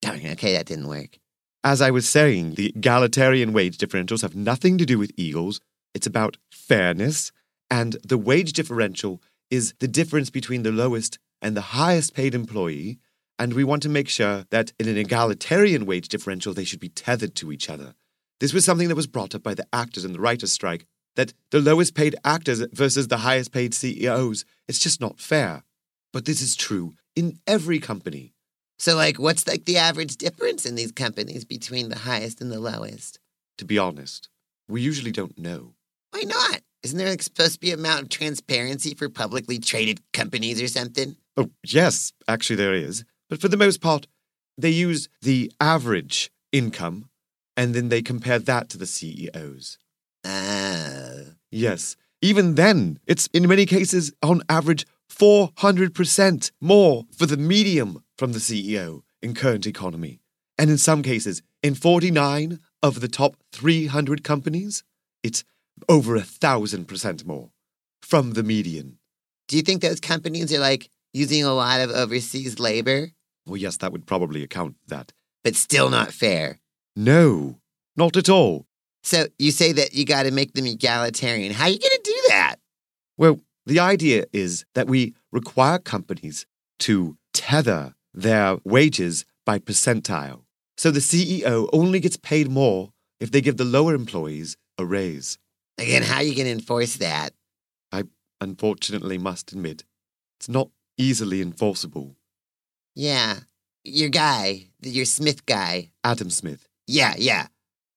Darn, 0.01 0.25
okay, 0.25 0.53
that 0.53 0.67
didn't 0.67 0.87
work. 0.87 1.19
As 1.65 1.83
I 1.83 1.91
was 1.91 2.09
saying, 2.09 2.55
the 2.55 2.69
egalitarian 2.69 3.53
wage 3.53 3.79
differentials 3.79 4.23
have 4.23 4.37
nothing 4.37 4.79
to 4.79 4.87
do 4.87 4.97
with 4.97 5.11
eagles. 5.17 5.61
It's 5.93 6.07
about 6.07 6.37
fairness, 6.53 7.33
and 7.69 7.97
the 8.05 8.19
wage 8.19 8.53
differential 8.53 9.21
is 9.51 9.75
the 9.81 9.89
difference 9.89 10.31
between 10.31 10.63
the 10.63 10.71
lowest 10.71 11.19
and 11.43 11.57
the 11.57 11.77
highest 11.77 12.15
paid 12.15 12.35
employee. 12.35 12.99
And 13.39 13.53
we 13.53 13.65
want 13.65 13.83
to 13.83 13.89
make 13.89 14.09
sure 14.09 14.47
that 14.51 14.73
in 14.79 14.89
an 14.89 14.97
egalitarian 14.97 15.85
wage 15.85 16.09
differential, 16.09 16.55
they 16.55 16.65
should 16.65 16.81
be 16.81 16.89
tethered 16.89 17.35
to 17.37 17.51
each 17.51 17.69
other. 17.69 17.95
This 18.41 18.55
was 18.55 18.65
something 18.65 18.89
that 18.89 18.95
was 18.95 19.07
brought 19.07 19.35
up 19.35 19.43
by 19.43 19.55
the 19.55 19.67
actors 19.73 20.05
in 20.05 20.13
the 20.13 20.21
writers' 20.21 20.53
strike 20.53 20.87
that 21.17 21.33
the 21.51 21.61
lowest 21.61 21.95
paid 21.95 22.15
actors 22.25 22.61
versus 22.73 23.09
the 23.09 23.19
highest 23.19 23.53
paid 23.53 23.75
CEOs, 23.75 24.45
it's 24.69 24.79
just 24.79 25.01
not 25.01 25.21
fair. 25.21 25.65
But 26.13 26.25
this 26.25 26.41
is 26.41 26.57
true 26.57 26.95
in 27.17 27.39
every 27.47 27.79
company. 27.79 28.35
So, 28.79 28.97
like, 28.97 29.19
what's 29.19 29.47
like 29.47 29.65
the 29.65 29.77
average 29.77 30.17
difference 30.17 30.67
in 30.67 30.75
these 30.75 30.93
companies 30.93 31.45
between 31.45 31.89
the 31.89 31.99
highest 31.99 32.41
and 32.41 32.51
the 32.51 32.61
lowest? 32.61 33.19
To 33.59 33.65
be 33.65 33.79
honest, 33.79 34.29
we 34.69 34.81
usually 34.81 35.13
don't 35.13 35.39
know. 35.39 35.75
Why 36.11 36.23
not? 36.23 36.63
Isn't 36.83 36.99
there 36.99 37.11
like, 37.11 37.23
supposed 37.23 37.55
to 37.55 37.61
be 37.61 37.71
a 37.71 37.75
amount 37.75 38.03
of 38.03 38.09
transparency 38.09 38.95
for 38.95 39.09
publicly 39.09 39.59
traded 39.59 40.01
companies 40.13 40.61
or 40.61 40.69
something? 40.69 41.17
Oh, 41.37 41.51
yes, 41.65 42.13
actually 42.27 42.57
there 42.57 42.75
is. 42.75 43.05
But 43.29 43.41
for 43.41 43.49
the 43.49 43.57
most 43.57 43.81
part, 43.81 44.07
they 44.59 44.71
use 44.71 45.09
the 45.23 45.53
average 45.61 46.31
income 46.51 47.09
and 47.57 47.75
then 47.75 47.89
they 47.89 48.03
compare 48.03 48.39
that 48.39 48.69
to 48.71 48.79
the 48.79 48.87
CEOs. 48.87 49.79
Ah. 50.25 51.13
Yes. 51.51 51.97
Even 52.21 52.55
then, 52.55 52.99
it's 53.07 53.29
in 53.33 53.49
many 53.49 53.67
cases 53.67 54.13
on 54.23 54.43
average 54.49 54.87
400% 55.11 56.51
more 56.61 57.05
for 57.17 57.27
the 57.27 57.37
medium 57.37 58.03
from 58.17 58.33
the 58.33 58.39
CEO 58.39 59.03
in 59.21 59.35
current 59.35 59.67
economy. 59.67 60.21
And 60.59 60.71
in 60.71 60.79
some 60.79 61.03
cases, 61.03 61.43
in 61.63 61.75
49 61.75 62.59
of 62.83 63.01
the 63.01 63.09
top 63.09 63.37
300 63.53 64.25
companies, 64.25 64.85
it's 65.23 65.45
over 65.89 66.17
a 66.17 66.23
thousand 66.23 66.87
percent 66.87 67.27
more 67.27 67.51
from 68.03 68.33
the 68.33 68.43
median. 68.43 68.99
Do 69.49 69.57
you 69.57 69.63
think 69.63 69.83
those 69.83 70.01
companies 70.01 70.53
are 70.53 70.59
like 70.59 70.91
using 71.13 71.45
a 71.45 71.53
lot 71.53 71.81
of 71.81 71.91
overseas 71.91 72.59
labor? 72.59 73.11
Well, 73.47 73.57
yes, 73.57 73.77
that 73.79 73.93
would 73.93 74.07
probably 74.07 74.43
account 74.43 74.77
for 74.83 74.95
that. 74.95 75.13
But 75.45 75.57
still 75.57 75.91
not 75.91 76.13
fair. 76.13 76.61
No, 76.95 77.59
not 77.97 78.17
at 78.17 78.29
all. 78.29 78.67
So 79.03 79.27
you 79.39 79.51
say 79.51 79.73
that 79.73 79.95
you 79.95 80.05
got 80.05 80.25
to 80.25 80.31
make 80.31 80.55
them 80.55 80.67
egalitarian. 80.67 81.53
How 81.53 81.65
are 81.65 81.71
you 81.71 81.79
going 81.79 81.91
to 81.91 82.03
do 82.05 82.23
that? 82.29 82.57
Well, 83.17 83.41
the 83.67 83.81
idea 83.81 84.27
is 84.33 84.65
that 84.75 84.87
we 84.87 85.15
require 85.33 85.79
companies 85.79 86.47
to 86.81 87.17
tether 87.33 87.95
their 88.15 88.59
wages 88.65 89.25
by 89.45 89.59
percentile. 89.59 90.43
So 90.77 90.91
the 90.91 91.01
CEO 91.01 91.69
only 91.73 92.01
gets 92.01 92.17
paid 92.17 92.51
more 92.51 92.93
if 93.21 93.31
they 93.31 93.41
give 93.41 93.57
the 93.57 93.65
lower 93.65 93.95
employees 93.95 94.57
a 94.79 94.85
raise. 94.85 95.39
Again, 95.79 96.03
how 96.03 96.17
are 96.17 96.23
you 96.23 96.35
going 96.35 96.47
to 96.47 96.53
enforce 96.53 96.97
that? 96.97 97.33
I 97.91 98.05
unfortunately 98.41 99.19
must 99.19 99.53
admit, 99.53 99.85
it's 100.39 100.49
not 100.49 100.69
easily 100.99 101.41
enforceable. 101.41 102.17
Yeah. 102.95 103.41
Your 103.85 104.11
guy, 104.11 104.69
your 104.81 105.05
Smith 105.05 105.45
guy. 105.47 105.91
Adam 106.05 106.31
Smith. 106.31 106.69
Yeah, 106.87 107.15
yeah. 107.17 107.47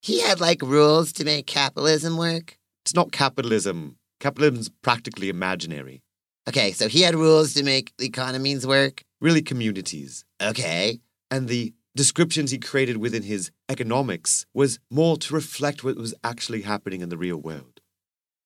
He 0.02 0.22
had 0.22 0.40
like 0.40 0.62
rules 0.62 1.12
to 1.14 1.26
make 1.26 1.48
capitalism 1.48 2.18
work. 2.18 2.58
It's 2.86 2.96
not 2.96 3.12
capitalism. 3.12 3.98
Capitalism's 4.20 4.70
practically 4.70 5.30
imaginary. 5.30 6.02
Okay, 6.48 6.72
so 6.72 6.88
he 6.88 7.02
had 7.02 7.16
rules 7.16 7.54
to 7.56 7.64
make 7.64 7.92
economies 8.00 8.66
work. 8.66 9.04
Really, 9.20 9.42
communities. 9.42 10.24
Okay. 10.42 11.00
And 11.32 11.48
the 11.48 11.74
descriptions 11.96 12.52
he 12.52 12.58
created 12.58 12.98
within 12.98 13.24
his 13.24 13.52
economics 13.70 14.46
was 14.54 14.80
more 14.92 15.18
to 15.18 15.34
reflect 15.34 15.84
what 15.84 15.98
was 15.98 16.14
actually 16.24 16.62
happening 16.62 17.02
in 17.02 17.10
the 17.10 17.18
real 17.18 17.38
world. 17.38 17.82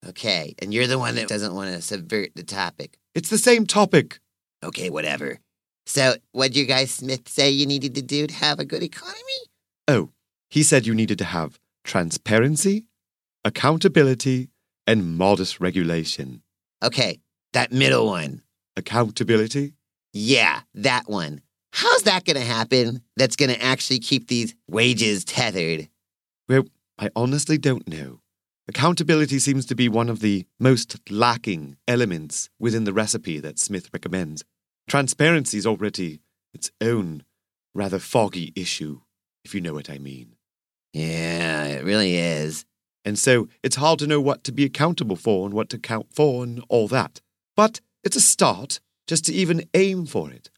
Okay, 0.08 0.56
and 0.60 0.74
you're 0.74 0.88
the 0.88 1.00
one 1.00 1.16
that 1.16 1.28
doesn't 1.28 1.54
want 1.54 1.74
to 1.74 1.82
subvert 1.82 2.30
the 2.36 2.44
topic. 2.44 2.98
It's 3.14 3.30
the 3.30 3.38
same 3.38 3.66
topic. 3.66 4.20
Okay, 4.64 4.90
whatever. 4.90 5.40
So, 5.86 6.16
what'd 6.32 6.56
your 6.56 6.68
guy 6.68 6.86
Smith 6.86 7.28
say 7.28 7.50
you 7.50 7.66
needed 7.66 7.96
to 7.96 8.02
do 8.02 8.28
to 8.28 8.34
have 8.34 8.60
a 8.60 8.66
good 8.66 8.84
economy? 8.84 9.18
Oh, 9.88 10.12
he 10.50 10.64
said 10.64 10.86
you 10.86 10.96
needed 10.96 11.18
to 11.18 11.26
have 11.26 11.60
transparency, 11.84 12.86
accountability, 13.44 14.50
and 14.88 15.18
modest 15.18 15.60
regulation. 15.60 16.44
Okay, 16.84 17.20
that 17.54 17.72
middle 17.72 18.06
one. 18.06 18.44
Accountability? 18.78 19.74
Yeah, 20.14 20.62
that 20.76 21.10
one. 21.10 21.42
How's 21.72 22.04
that 22.04 22.26
going 22.26 22.38
to 22.38 22.44
happen 22.44 23.02
that's 23.16 23.36
going 23.36 23.52
to 23.52 23.62
actually 23.62 24.00
keep 24.00 24.28
these 24.28 24.56
wages 24.68 25.24
tethered? 25.24 25.90
Well, 26.48 26.66
I 26.98 27.10
honestly 27.16 27.58
don't 27.58 27.88
know. 27.88 28.22
Accountability 28.68 29.40
seems 29.40 29.66
to 29.68 29.76
be 29.76 29.90
one 29.90 30.10
of 30.10 30.20
the 30.20 30.46
most 30.60 30.98
lacking 31.10 31.78
elements 31.88 32.50
within 32.60 32.84
the 32.84 32.94
recipe 32.94 33.40
that 33.40 33.58
Smith 33.58 33.90
recommends. 33.94 34.44
Transparency 34.88 35.58
is 35.58 35.66
already 35.66 36.22
its 36.54 36.72
own 36.82 37.24
rather 37.74 38.00
foggy 38.00 38.52
issue, 38.56 39.02
if 39.44 39.56
you 39.56 39.62
know 39.62 39.74
what 39.74 39.90
I 39.90 39.98
mean. 39.98 40.36
Yeah, 40.94 41.66
it 41.66 41.84
really 41.84 42.18
is. 42.18 42.66
And 43.06 43.18
so 43.18 43.48
it's 43.64 43.78
hard 43.78 44.00
to 44.00 44.08
know 44.08 44.20
what 44.22 44.44
to 44.44 44.52
be 44.52 44.66
accountable 44.66 45.16
for 45.16 45.46
and 45.46 45.54
what 45.54 45.70
to 45.70 45.78
count 45.80 46.08
for 46.14 46.44
and 46.44 46.64
all 46.70 46.88
that. 46.90 47.22
But 47.56 47.80
it's 48.04 48.16
a 48.16 48.22
start 48.22 48.80
just 49.08 49.26
to 49.26 49.34
even 49.34 49.68
aim 49.74 50.06
for 50.06 50.30
it. 50.32 50.50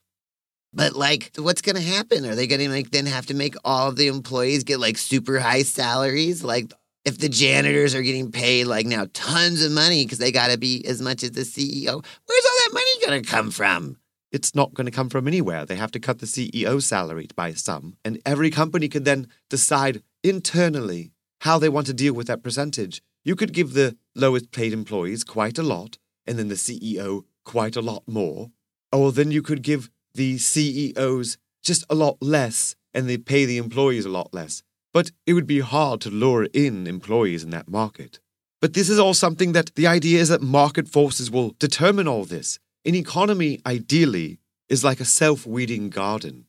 But 0.73 0.93
like, 0.93 1.31
what's 1.37 1.61
going 1.61 1.75
to 1.75 1.81
happen? 1.81 2.25
Are 2.25 2.35
they 2.35 2.47
going 2.47 2.61
to 2.61 2.69
like 2.69 2.91
then 2.91 3.05
have 3.05 3.25
to 3.27 3.33
make 3.33 3.55
all 3.65 3.89
of 3.89 3.97
the 3.97 4.07
employees 4.07 4.63
get 4.63 4.79
like 4.79 4.97
super 4.97 5.39
high 5.39 5.63
salaries? 5.63 6.43
Like, 6.43 6.71
if 7.03 7.17
the 7.17 7.29
janitors 7.29 7.95
are 7.95 8.01
getting 8.01 8.31
paid 8.31 8.65
like 8.65 8.85
now 8.85 9.07
tons 9.13 9.63
of 9.63 9.71
money 9.71 10.05
because 10.05 10.19
they 10.19 10.31
got 10.31 10.51
to 10.51 10.57
be 10.57 10.85
as 10.85 11.01
much 11.01 11.23
as 11.23 11.31
the 11.31 11.41
CEO, 11.41 12.03
where's 12.25 12.45
all 12.45 12.57
that 12.57 12.69
money 12.73 13.05
going 13.05 13.23
to 13.23 13.29
come 13.29 13.51
from? 13.51 13.97
It's 14.31 14.55
not 14.55 14.73
going 14.73 14.85
to 14.85 14.91
come 14.91 15.09
from 15.09 15.27
anywhere. 15.27 15.65
They 15.65 15.75
have 15.75 15.91
to 15.91 15.99
cut 15.99 16.19
the 16.19 16.25
CEO 16.25 16.81
salary 16.81 17.27
by 17.35 17.51
some, 17.53 17.97
and 18.05 18.21
every 18.25 18.49
company 18.49 18.87
can 18.87 19.03
then 19.03 19.27
decide 19.49 20.03
internally 20.23 21.11
how 21.41 21.59
they 21.59 21.69
want 21.69 21.87
to 21.87 21.93
deal 21.93 22.13
with 22.13 22.27
that 22.27 22.43
percentage. 22.43 23.01
You 23.25 23.35
could 23.35 23.51
give 23.51 23.73
the 23.73 23.97
lowest 24.15 24.51
paid 24.51 24.71
employees 24.71 25.23
quite 25.25 25.57
a 25.57 25.63
lot, 25.63 25.97
and 26.25 26.39
then 26.39 26.47
the 26.47 26.55
CEO 26.55 27.23
quite 27.43 27.75
a 27.75 27.81
lot 27.81 28.03
more. 28.07 28.51
Or 28.93 29.11
then 29.11 29.31
you 29.31 29.41
could 29.41 29.63
give 29.63 29.89
the 30.13 30.37
CEOs 30.37 31.37
just 31.63 31.85
a 31.89 31.95
lot 31.95 32.17
less 32.21 32.75
and 32.93 33.07
they 33.07 33.17
pay 33.17 33.45
the 33.45 33.57
employees 33.57 34.05
a 34.05 34.09
lot 34.09 34.33
less. 34.33 34.63
But 34.93 35.11
it 35.25 35.33
would 35.33 35.47
be 35.47 35.59
hard 35.59 36.01
to 36.01 36.09
lure 36.09 36.45
in 36.53 36.87
employees 36.87 37.43
in 37.43 37.49
that 37.51 37.69
market. 37.69 38.19
But 38.59 38.73
this 38.73 38.89
is 38.89 38.99
all 38.99 39.13
something 39.13 39.53
that 39.53 39.73
the 39.75 39.87
idea 39.87 40.19
is 40.19 40.29
that 40.29 40.41
market 40.41 40.87
forces 40.87 41.31
will 41.31 41.55
determine 41.59 42.07
all 42.07 42.25
this. 42.25 42.59
An 42.85 42.95
economy, 42.95 43.59
ideally, 43.65 44.39
is 44.69 44.83
like 44.83 44.99
a 44.99 45.05
self 45.05 45.45
weeding 45.45 45.89
garden. 45.89 46.45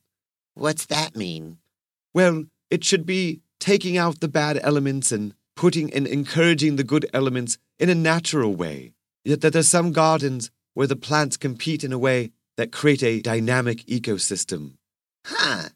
What's 0.55 0.85
that 0.87 1.15
mean? 1.15 1.57
Well, 2.13 2.45
it 2.69 2.83
should 2.83 3.05
be 3.05 3.41
taking 3.59 3.97
out 3.97 4.19
the 4.19 4.27
bad 4.27 4.59
elements 4.61 5.11
and 5.11 5.33
putting 5.55 5.93
and 5.93 6.05
encouraging 6.05 6.75
the 6.75 6.83
good 6.83 7.09
elements 7.13 7.57
in 7.79 7.89
a 7.89 7.95
natural 7.95 8.55
way. 8.55 8.93
Yet 9.23 9.41
that 9.41 9.53
there's 9.53 9.69
some 9.69 9.91
gardens 9.91 10.51
where 10.73 10.87
the 10.87 10.95
plants 10.95 11.37
compete 11.37 11.83
in 11.83 11.93
a 11.93 11.97
way 11.97 12.31
that 12.57 12.71
create 12.71 13.03
a 13.03 13.21
dynamic 13.21 13.79
ecosystem. 13.85 14.73
Huh. 15.25 15.69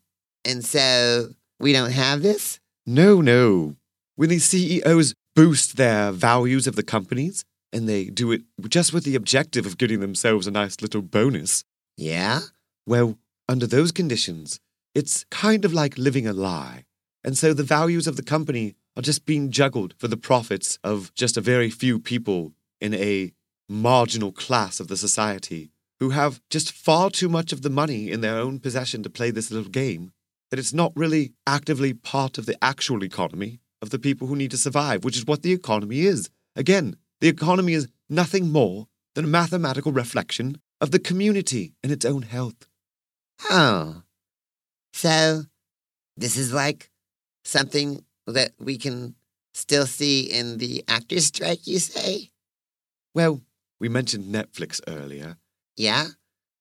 And 0.46 0.64
so 0.64 1.30
we 1.60 1.74
don't 1.74 1.92
have 1.92 2.22
this? 2.22 2.60
No, 2.86 3.22
no. 3.22 3.76
When 4.16 4.30
these 4.30 4.46
CEOs 4.46 5.14
boost 5.36 5.78
their 5.78 6.12
values 6.12 6.68
of 6.68 6.76
the 6.76 6.84
companies, 6.84 7.44
and 7.74 7.88
they 7.88 8.06
do 8.06 8.32
it 8.32 8.42
just 8.70 8.94
with 8.94 9.04
the 9.04 9.16
objective 9.16 9.66
of 9.66 9.78
getting 9.78 10.00
themselves 10.00 10.48
a 10.48 10.52
nice 10.52 10.82
little 10.82 11.02
bonus, 11.02 11.64
Yeah? 11.98 12.40
well, 12.86 13.18
under 13.50 13.68
those 13.68 13.92
conditions, 13.92 14.60
it's 14.96 15.26
kind 15.30 15.64
of 15.66 15.74
like 15.74 15.98
living 15.98 16.26
a 16.28 16.34
lie. 16.34 16.86
And 17.24 17.38
so 17.38 17.54
the 17.54 17.64
values 17.64 18.08
of 18.08 18.16
the 18.16 18.24
company 18.24 18.76
are 18.96 19.02
just 19.02 19.26
being 19.26 19.52
juggled 19.52 19.94
for 19.98 20.08
the 20.08 20.18
profits 20.18 20.80
of 20.84 21.14
just 21.14 21.38
a 21.38 21.42
very 21.42 21.70
few 21.70 22.00
people 22.00 22.54
in 22.82 22.94
a 22.94 23.32
marginal 23.70 24.32
class 24.32 24.80
of 24.80 24.88
the 24.88 24.98
society 24.98 25.70
who 26.00 26.12
have 26.12 26.42
just 26.50 26.72
far 26.72 27.10
too 27.10 27.30
much 27.30 27.52
of 27.52 27.62
the 27.62 27.70
money 27.70 28.12
in 28.12 28.22
their 28.22 28.38
own 28.38 28.60
possession 28.60 29.04
to 29.04 29.10
play 29.10 29.32
this 29.32 29.52
little 29.52 29.70
game 29.70 30.12
that 30.50 30.60
it's 30.60 30.74
not 30.74 30.94
really 30.96 31.34
actively 31.46 31.94
part 31.94 32.38
of 32.38 32.46
the 32.46 32.58
actual 32.64 33.04
economy 33.04 33.60
of 33.82 33.90
the 33.90 34.00
people 34.00 34.28
who 34.28 34.36
need 34.36 34.52
to 34.52 34.58
survive, 34.58 35.04
which 35.04 35.18
is 35.18 35.26
what 35.26 35.44
the 35.44 35.52
economy 35.52 36.02
is. 36.02 36.30
Again, 36.56 36.96
the 37.20 37.28
economy 37.28 37.74
is 37.74 37.88
nothing 38.10 38.52
more 38.52 38.88
than 39.16 39.26
a 39.26 39.28
mathematical 39.28 39.92
reflection 39.92 40.60
of 40.80 40.92
the 40.92 41.00
community 41.00 41.74
and 41.84 41.92
its 41.92 42.06
own 42.06 42.22
health. 42.22 42.68
Oh. 43.50 44.04
So 44.94 45.44
this 46.16 46.38
is 46.38 46.54
like 46.54 46.90
something 47.44 48.04
that 48.26 48.52
we 48.60 48.78
can 48.78 49.16
still 49.54 49.86
see 49.86 50.22
in 50.22 50.58
the 50.58 50.84
actors' 50.88 51.26
strike, 51.26 51.66
you 51.66 51.80
say? 51.80 52.32
Well, 53.14 53.42
we 53.80 53.90
mentioned 53.90 54.34
Netflix 54.34 54.82
earlier, 54.88 55.38
Yeah? 55.78 56.08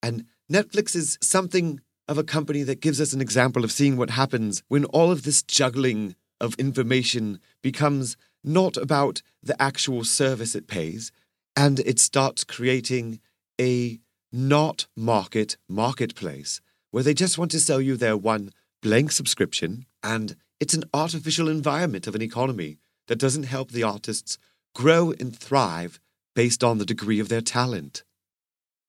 and 0.06 0.24
Netflix 0.50 0.94
is 0.94 1.18
something 1.20 1.80
of 2.06 2.18
a 2.18 2.24
company 2.24 2.62
that 2.62 2.80
gives 2.80 3.00
us 3.00 3.12
an 3.12 3.20
example 3.20 3.64
of 3.64 3.72
seeing 3.72 3.96
what 3.96 4.10
happens 4.10 4.62
when 4.68 4.84
all 4.86 5.10
of 5.10 5.24
this 5.24 5.42
juggling 5.42 6.14
of 6.40 6.54
information 6.54 7.40
becomes 7.62 8.16
not 8.44 8.76
about 8.76 9.22
the 9.42 9.60
actual 9.60 10.04
service 10.04 10.54
it 10.54 10.68
pays, 10.68 11.10
and 11.56 11.80
it 11.80 11.98
starts 11.98 12.44
creating 12.44 13.18
a 13.60 13.98
not 14.30 14.86
market 14.96 15.56
marketplace 15.68 16.60
where 16.92 17.02
they 17.02 17.14
just 17.14 17.38
want 17.38 17.50
to 17.50 17.60
sell 17.60 17.80
you 17.80 17.96
their 17.96 18.16
one 18.16 18.52
blank 18.82 19.10
subscription, 19.10 19.86
and 20.04 20.36
it's 20.60 20.74
an 20.74 20.84
artificial 20.94 21.48
environment 21.48 22.06
of 22.06 22.14
an 22.14 22.22
economy 22.22 22.78
that 23.08 23.18
doesn't 23.18 23.44
help 23.44 23.72
the 23.72 23.82
artists 23.82 24.38
grow 24.74 25.12
and 25.18 25.36
thrive 25.36 25.98
based 26.34 26.62
on 26.62 26.78
the 26.78 26.86
degree 26.86 27.18
of 27.18 27.28
their 27.28 27.40
talent. 27.40 28.04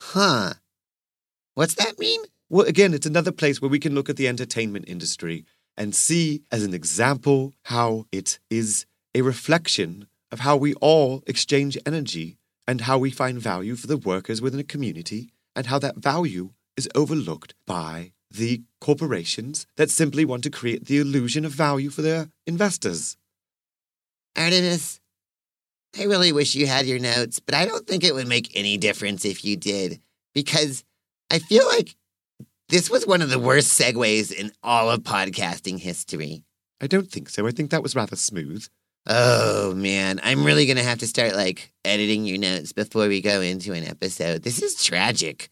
Huh. 0.01 0.53
What's 1.55 1.75
that 1.75 1.99
mean? 1.99 2.21
Well, 2.49 2.65
again, 2.65 2.93
it's 2.93 3.05
another 3.05 3.31
place 3.31 3.61
where 3.61 3.69
we 3.69 3.79
can 3.79 3.95
look 3.95 4.09
at 4.09 4.15
the 4.15 4.27
entertainment 4.27 4.85
industry 4.87 5.45
and 5.75 5.93
see 5.93 6.43
as 6.51 6.63
an 6.63 6.73
example 6.73 7.53
how 7.63 8.05
it 8.11 8.39
is 8.49 8.85
a 9.13 9.21
reflection 9.21 10.07
of 10.31 10.41
how 10.41 10.55
we 10.55 10.73
all 10.75 11.23
exchange 11.27 11.77
energy 11.85 12.37
and 12.67 12.81
how 12.81 12.97
we 12.97 13.09
find 13.09 13.39
value 13.39 13.75
for 13.75 13.87
the 13.87 13.97
workers 13.97 14.41
within 14.41 14.59
a 14.59 14.63
community 14.63 15.31
and 15.55 15.67
how 15.67 15.79
that 15.79 15.97
value 15.97 16.51
is 16.75 16.89
overlooked 16.95 17.53
by 17.65 18.11
the 18.29 18.61
corporations 18.81 19.65
that 19.77 19.89
simply 19.89 20.25
want 20.25 20.43
to 20.43 20.49
create 20.49 20.85
the 20.85 20.99
illusion 20.99 21.45
of 21.45 21.51
value 21.51 21.89
for 21.89 22.01
their 22.01 22.29
investors. 22.45 23.17
Artemus, 24.35 24.99
I 25.97 26.03
really 26.03 26.31
wish 26.31 26.55
you 26.55 26.67
had 26.67 26.85
your 26.85 26.99
notes, 26.99 27.39
but 27.39 27.55
I 27.55 27.65
don't 27.65 27.87
think 27.87 28.03
it 28.03 28.13
would 28.13 28.27
make 28.27 28.51
any 28.55 28.77
difference 28.77 29.25
if 29.25 29.43
you 29.43 29.55
did, 29.55 29.99
because 30.33 30.83
I 31.31 31.39
feel 31.39 31.65
like 31.67 31.95
this 32.69 32.89
was 32.89 33.07
one 33.07 33.21
of 33.21 33.29
the 33.29 33.39
worst 33.39 33.79
segues 33.79 34.31
in 34.31 34.51
all 34.63 34.89
of 34.89 35.01
podcasting 35.01 35.79
history. 35.79 36.43
I 36.81 36.87
don't 36.87 37.09
think 37.11 37.29
so. 37.29 37.47
I 37.47 37.51
think 37.51 37.71
that 37.71 37.83
was 37.83 37.95
rather 37.95 38.15
smooth. 38.15 38.65
Oh 39.07 39.73
man, 39.73 40.19
I'm 40.21 40.43
really 40.43 40.65
gonna 40.65 40.83
have 40.83 40.99
to 40.99 41.07
start 41.07 41.33
like 41.33 41.71
editing 41.85 42.25
your 42.25 42.37
notes 42.37 42.73
before 42.73 43.07
we 43.07 43.21
go 43.21 43.41
into 43.41 43.73
an 43.73 43.85
episode. 43.85 44.43
This 44.43 44.61
is 44.61 44.83
tragic. 44.83 45.49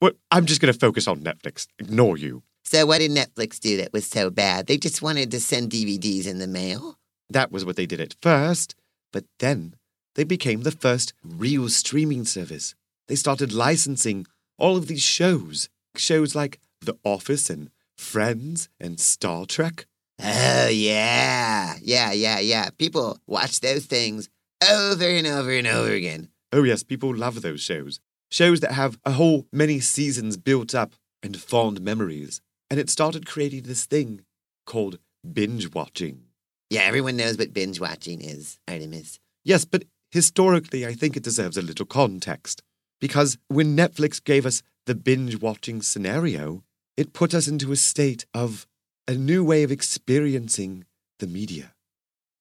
Well, 0.00 0.12
I'm 0.30 0.44
just 0.44 0.60
going 0.60 0.70
to 0.70 0.78
focus 0.78 1.08
on 1.08 1.20
Netflix. 1.20 1.66
Ignore 1.78 2.18
you. 2.18 2.42
So, 2.62 2.84
what 2.84 2.98
did 2.98 3.10
Netflix 3.10 3.58
do 3.58 3.78
that 3.78 3.92
was 3.94 4.06
so 4.06 4.28
bad? 4.28 4.66
They 4.66 4.76
just 4.76 5.00
wanted 5.00 5.30
to 5.30 5.40
send 5.40 5.70
DVDs 5.70 6.26
in 6.26 6.38
the 6.40 6.46
mail. 6.46 6.98
That 7.30 7.50
was 7.50 7.64
what 7.64 7.76
they 7.76 7.86
did 7.86 8.02
at 8.02 8.14
first, 8.20 8.74
but 9.14 9.24
then 9.38 9.76
they 10.16 10.24
became 10.24 10.62
the 10.62 10.72
first 10.72 11.14
real 11.24 11.68
streaming 11.68 12.24
service. 12.24 12.74
They 13.06 13.14
started 13.14 13.52
licensing 13.52 14.26
all 14.58 14.76
of 14.76 14.88
these 14.88 15.02
shows, 15.02 15.68
shows 15.96 16.34
like 16.34 16.58
The 16.80 16.98
Office 17.04 17.48
and 17.48 17.70
Friends 17.96 18.68
and 18.80 18.98
Star 18.98 19.46
Trek. 19.46 19.86
Oh, 20.20 20.68
yeah. 20.68 21.76
Yeah, 21.80 22.10
yeah, 22.12 22.40
yeah. 22.40 22.70
People 22.76 23.18
watch 23.28 23.60
those 23.60 23.86
things 23.86 24.28
over 24.68 25.04
and 25.04 25.28
over 25.28 25.52
and 25.52 25.68
over 25.68 25.92
again. 25.92 26.28
Oh, 26.52 26.64
yes, 26.64 26.82
people 26.82 27.14
love 27.14 27.42
those 27.42 27.60
shows. 27.60 28.00
Shows 28.32 28.58
that 28.60 28.72
have 28.72 28.98
a 29.04 29.12
whole 29.12 29.46
many 29.52 29.78
seasons 29.78 30.36
built 30.36 30.74
up 30.74 30.94
and 31.22 31.40
fond 31.40 31.80
memories, 31.80 32.40
and 32.68 32.80
it 32.80 32.90
started 32.90 33.26
creating 33.26 33.62
this 33.62 33.86
thing 33.86 34.22
called 34.66 34.98
binge 35.32 35.72
watching. 35.72 36.24
Yeah, 36.70 36.82
everyone 36.82 37.16
knows 37.16 37.38
what 37.38 37.52
binge 37.52 37.80
watching 37.80 38.20
is, 38.20 38.58
Artemus. 38.68 39.18
Yes, 39.44 39.64
but 39.64 39.84
historically, 40.10 40.86
I 40.86 40.94
think 40.94 41.16
it 41.16 41.22
deserves 41.22 41.56
a 41.56 41.62
little 41.62 41.86
context. 41.86 42.62
Because 43.00 43.36
when 43.48 43.76
Netflix 43.76 44.22
gave 44.22 44.46
us 44.46 44.62
the 44.86 44.94
binge 44.94 45.40
watching 45.40 45.82
scenario, 45.82 46.64
it 46.96 47.12
put 47.12 47.34
us 47.34 47.48
into 47.48 47.72
a 47.72 47.76
state 47.76 48.24
of 48.32 48.66
a 49.06 49.14
new 49.14 49.44
way 49.44 49.62
of 49.62 49.70
experiencing 49.70 50.84
the 51.18 51.26
media. 51.26 51.74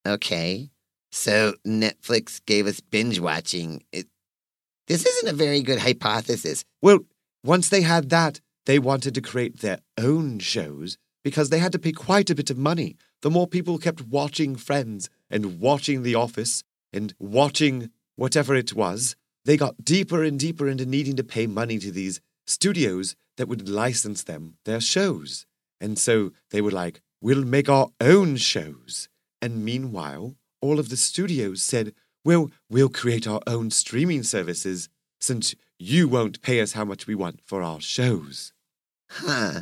Okay. 0.06 0.70
So 1.12 1.56
Netflix 1.66 2.42
gave 2.46 2.68
us 2.68 2.80
binge 2.80 3.20
watching. 3.20 3.84
It, 3.92 4.08
this 4.88 5.06
isn't 5.06 5.30
a 5.30 5.36
very 5.36 5.62
good 5.62 5.80
hypothesis. 5.80 6.64
Well, 6.82 7.00
once 7.44 7.70
they 7.70 7.82
had 7.82 8.10
that, 8.10 8.40
they 8.66 8.80
wanted 8.80 9.16
to 9.16 9.22
create 9.22 9.60
their 9.60 9.80
own 9.98 10.40
shows 10.40 10.98
because 11.24 11.50
they 11.50 11.60
had 11.60 11.72
to 11.74 11.80
pay 11.80 11.92
quite 11.92 12.30
a 12.30 12.36
bit 12.36 12.50
of 12.50 12.58
money. 12.58 12.96
The 13.24 13.32
more 13.32 13.48
people 13.48 13.78
kept 13.78 14.02
watching 14.02 14.58
Friends 14.58 15.10
and 15.30 15.62
watching 15.62 16.04
The 16.04 16.14
Office 16.14 16.62
and 16.92 17.14
watching 17.20 17.90
whatever 18.18 18.54
it 18.54 18.74
was, 18.74 19.16
they 19.46 19.56
got 19.56 19.86
deeper 19.86 20.24
and 20.24 20.38
deeper 20.38 20.68
into 20.68 20.86
needing 20.86 21.16
to 21.16 21.24
pay 21.24 21.48
money 21.48 21.80
to 21.80 21.90
these 21.90 22.20
studios 22.46 23.16
that 23.38 23.48
would 23.48 23.70
license 23.70 24.24
them 24.24 24.58
their 24.66 24.82
shows. 24.82 25.46
And 25.80 25.98
so 25.98 26.34
they 26.52 26.60
were 26.60 26.70
like, 26.72 27.02
we'll 27.22 27.46
make 27.46 27.70
our 27.70 27.88
own 28.02 28.36
shows. 28.36 29.08
And 29.42 29.64
meanwhile, 29.64 30.36
all 30.60 30.78
of 30.78 30.90
the 30.90 30.98
studios 30.98 31.64
said, 31.64 31.94
well, 32.26 32.52
we'll 32.70 32.90
create 32.90 33.26
our 33.26 33.42
own 33.48 33.72
streaming 33.72 34.24
services 34.24 34.90
since 35.22 35.56
you 35.80 36.10
won't 36.10 36.42
pay 36.42 36.60
us 36.60 36.74
how 36.74 36.84
much 36.84 37.08
we 37.08 37.16
want 37.16 37.40
for 37.46 37.64
our 37.64 37.80
shows. 37.80 38.52
Huh. 39.10 39.62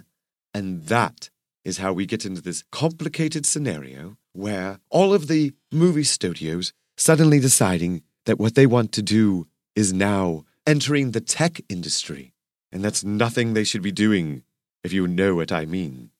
And 0.51 0.87
that 0.87 1.29
is 1.63 1.77
how 1.77 1.93
we 1.93 2.05
get 2.05 2.25
into 2.25 2.41
this 2.41 2.63
complicated 2.71 3.45
scenario 3.45 4.17
where 4.33 4.79
all 4.89 5.13
of 5.13 5.27
the 5.27 5.53
movie 5.71 6.03
studios 6.03 6.73
suddenly 6.97 7.39
deciding 7.39 8.03
that 8.25 8.39
what 8.39 8.55
they 8.55 8.65
want 8.65 8.91
to 8.93 9.01
do 9.01 9.47
is 9.75 9.93
now 9.93 10.43
entering 10.65 11.11
the 11.11 11.21
tech 11.21 11.61
industry. 11.69 12.33
And 12.71 12.83
that's 12.83 13.03
nothing 13.03 13.53
they 13.53 13.63
should 13.63 13.81
be 13.81 13.91
doing, 13.91 14.43
if 14.83 14.93
you 14.93 15.07
know 15.07 15.35
what 15.35 15.51
I 15.51 15.65
mean. 15.65 16.11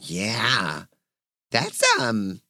Yeah. 0.00 0.84
That's, 1.50 1.82
um, 2.00 2.40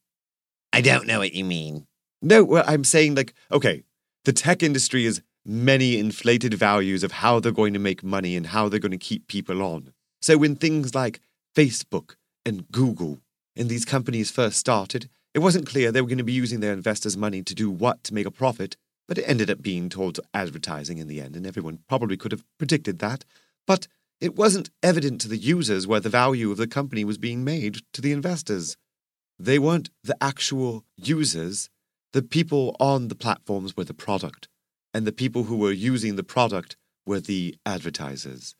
I 0.73 0.81
don't 0.81 1.07
know 1.07 1.19
what 1.19 1.35
you 1.35 1.45
mean. 1.45 1.87
No, 2.23 2.45
well, 2.45 2.65
I'm 2.67 2.85
saying, 2.85 3.17
like, 3.17 3.35
okay, 3.51 3.83
the 4.25 4.33
tech 4.33 4.63
industry 4.63 5.05
is 5.05 5.21
many 5.45 5.99
inflated 5.99 6.55
values 6.55 7.03
of 7.03 7.13
how 7.13 7.41
they're 7.41 7.53
going 7.53 7.73
to 7.73 7.79
make 7.81 8.05
money 8.05 8.37
and 8.37 8.47
how 8.47 8.69
they're 8.69 8.79
going 8.79 8.93
to 8.93 8.99
keep 8.99 9.27
people 9.27 9.61
on. 9.63 9.93
So 10.21 10.39
when 10.39 10.55
things 10.55 10.95
like 10.95 11.21
Facebook 11.55 12.15
and 12.45 12.71
Google 12.71 13.21
and 13.57 13.69
these 13.69 13.85
companies 13.85 14.31
first 14.31 14.59
started, 14.59 15.09
it 15.35 15.41
wasn't 15.41 15.67
clear 15.67 15.91
they 15.91 16.01
were 16.01 16.09
going 16.09 16.19
to 16.19 16.25
be 16.25 16.33
using 16.33 16.61
their 16.61 16.73
investors' 16.73 17.17
money 17.17 17.43
to 17.43 17.55
do 17.55 17.71
what 17.71 18.05
to 18.05 18.15
make 18.15 18.27
a 18.27 18.31
profit, 18.31 18.77
but 19.09 19.19
it 19.19 19.25
ended 19.25 19.51
up 19.51 19.63
being 19.63 19.89
towards 19.89 20.21
advertising 20.35 20.99
in 20.99 21.09
the 21.09 21.21
end, 21.21 21.37
and 21.37 21.47
everyone 21.47 21.81
probably 21.89 22.17
could 22.17 22.33
have 22.33 22.45
predicted 22.59 22.99
that. 22.99 23.25
But 23.67 23.87
it 24.21 24.37
wasn't 24.37 24.71
evident 24.83 25.21
to 25.23 25.29
the 25.29 25.37
users 25.37 25.87
where 25.87 26.01
the 26.01 26.09
value 26.09 26.51
of 26.51 26.57
the 26.57 26.67
company 26.67 27.05
was 27.05 27.19
being 27.19 27.45
made 27.45 27.81
to 27.93 28.01
the 28.01 28.13
investors. 28.13 28.77
They 29.39 29.59
weren't 29.59 29.91
the 30.05 30.17
actual 30.21 30.85
users. 30.97 31.71
The 32.13 32.23
people 32.23 32.77
on 32.79 33.09
the 33.09 33.15
platforms 33.15 33.77
were 33.77 33.85
the 33.85 33.95
product, 33.95 34.49
and 34.95 35.07
the 35.07 35.13
people 35.13 35.45
who 35.45 35.57
were 35.57 35.73
using 35.73 36.17
the 36.17 36.23
product 36.23 36.77
were 37.07 37.21
the 37.21 37.57
advertisers. 37.67 38.55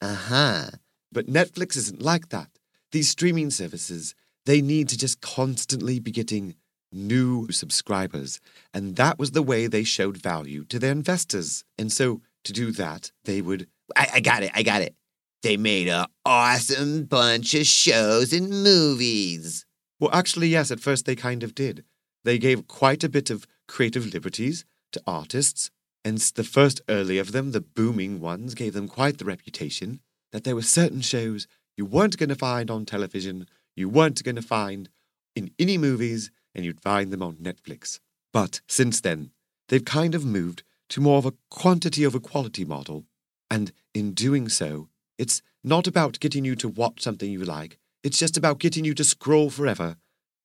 Uh 0.00 0.14
huh. 0.14 0.70
But 1.10 1.26
Netflix 1.26 1.76
isn't 1.76 2.02
like 2.02 2.28
that. 2.28 2.50
These 2.92 3.10
streaming 3.10 3.50
services, 3.50 4.14
they 4.46 4.62
need 4.62 4.88
to 4.88 4.98
just 4.98 5.20
constantly 5.20 5.98
be 5.98 6.10
getting 6.10 6.54
new 6.90 7.50
subscribers. 7.50 8.40
And 8.72 8.96
that 8.96 9.18
was 9.18 9.32
the 9.32 9.42
way 9.42 9.66
they 9.66 9.84
showed 9.84 10.16
value 10.16 10.64
to 10.64 10.78
their 10.78 10.92
investors. 10.92 11.64
And 11.76 11.92
so 11.92 12.22
to 12.44 12.52
do 12.52 12.72
that, 12.72 13.12
they 13.24 13.42
would. 13.42 13.68
I, 13.94 14.08
I 14.14 14.20
got 14.20 14.42
it. 14.42 14.50
I 14.54 14.62
got 14.62 14.82
it. 14.82 14.94
They 15.42 15.56
made 15.56 15.88
a 15.88 16.08
awesome 16.24 17.04
bunch 17.04 17.54
of 17.54 17.66
shows 17.66 18.32
and 18.32 18.50
movies. 18.50 19.64
Well, 20.00 20.10
actually, 20.12 20.48
yes, 20.48 20.70
at 20.70 20.80
first 20.80 21.06
they 21.06 21.14
kind 21.14 21.42
of 21.42 21.54
did. 21.54 21.84
They 22.24 22.38
gave 22.38 22.66
quite 22.66 23.04
a 23.04 23.08
bit 23.08 23.30
of 23.30 23.46
creative 23.66 24.12
liberties 24.12 24.64
to 24.92 25.02
artists. 25.06 25.70
And 26.04 26.18
the 26.18 26.44
first 26.44 26.80
early 26.88 27.18
of 27.18 27.32
them, 27.32 27.52
the 27.52 27.60
booming 27.60 28.20
ones, 28.20 28.54
gave 28.54 28.72
them 28.72 28.88
quite 28.88 29.18
the 29.18 29.24
reputation 29.24 30.00
that 30.32 30.44
there 30.44 30.54
were 30.54 30.62
certain 30.62 31.00
shows 31.00 31.46
you 31.78 31.86
weren't 31.86 32.18
going 32.18 32.28
to 32.28 32.34
find 32.34 32.70
on 32.70 32.84
television, 32.84 33.46
you 33.76 33.88
weren't 33.88 34.22
going 34.24 34.36
to 34.36 34.42
find 34.42 34.90
in 35.36 35.52
any 35.58 35.78
movies, 35.78 36.32
and 36.54 36.64
you'd 36.64 36.80
find 36.80 37.12
them 37.12 37.22
on 37.22 37.36
Netflix. 37.36 38.00
But 38.32 38.60
since 38.66 39.00
then, 39.00 39.30
they've 39.68 39.84
kind 39.84 40.16
of 40.16 40.24
moved 40.24 40.64
to 40.90 41.00
more 41.00 41.18
of 41.18 41.26
a 41.26 41.34
quantity 41.50 42.04
over 42.04 42.18
quality 42.18 42.64
model. 42.64 43.04
And 43.48 43.70
in 43.94 44.12
doing 44.12 44.48
so, 44.48 44.88
it's 45.18 45.40
not 45.62 45.86
about 45.86 46.18
getting 46.18 46.44
you 46.44 46.56
to 46.56 46.68
watch 46.68 47.02
something 47.02 47.30
you 47.30 47.44
like, 47.44 47.78
it's 48.02 48.18
just 48.18 48.36
about 48.36 48.58
getting 48.58 48.84
you 48.84 48.94
to 48.94 49.04
scroll 49.04 49.48
forever. 49.48 49.96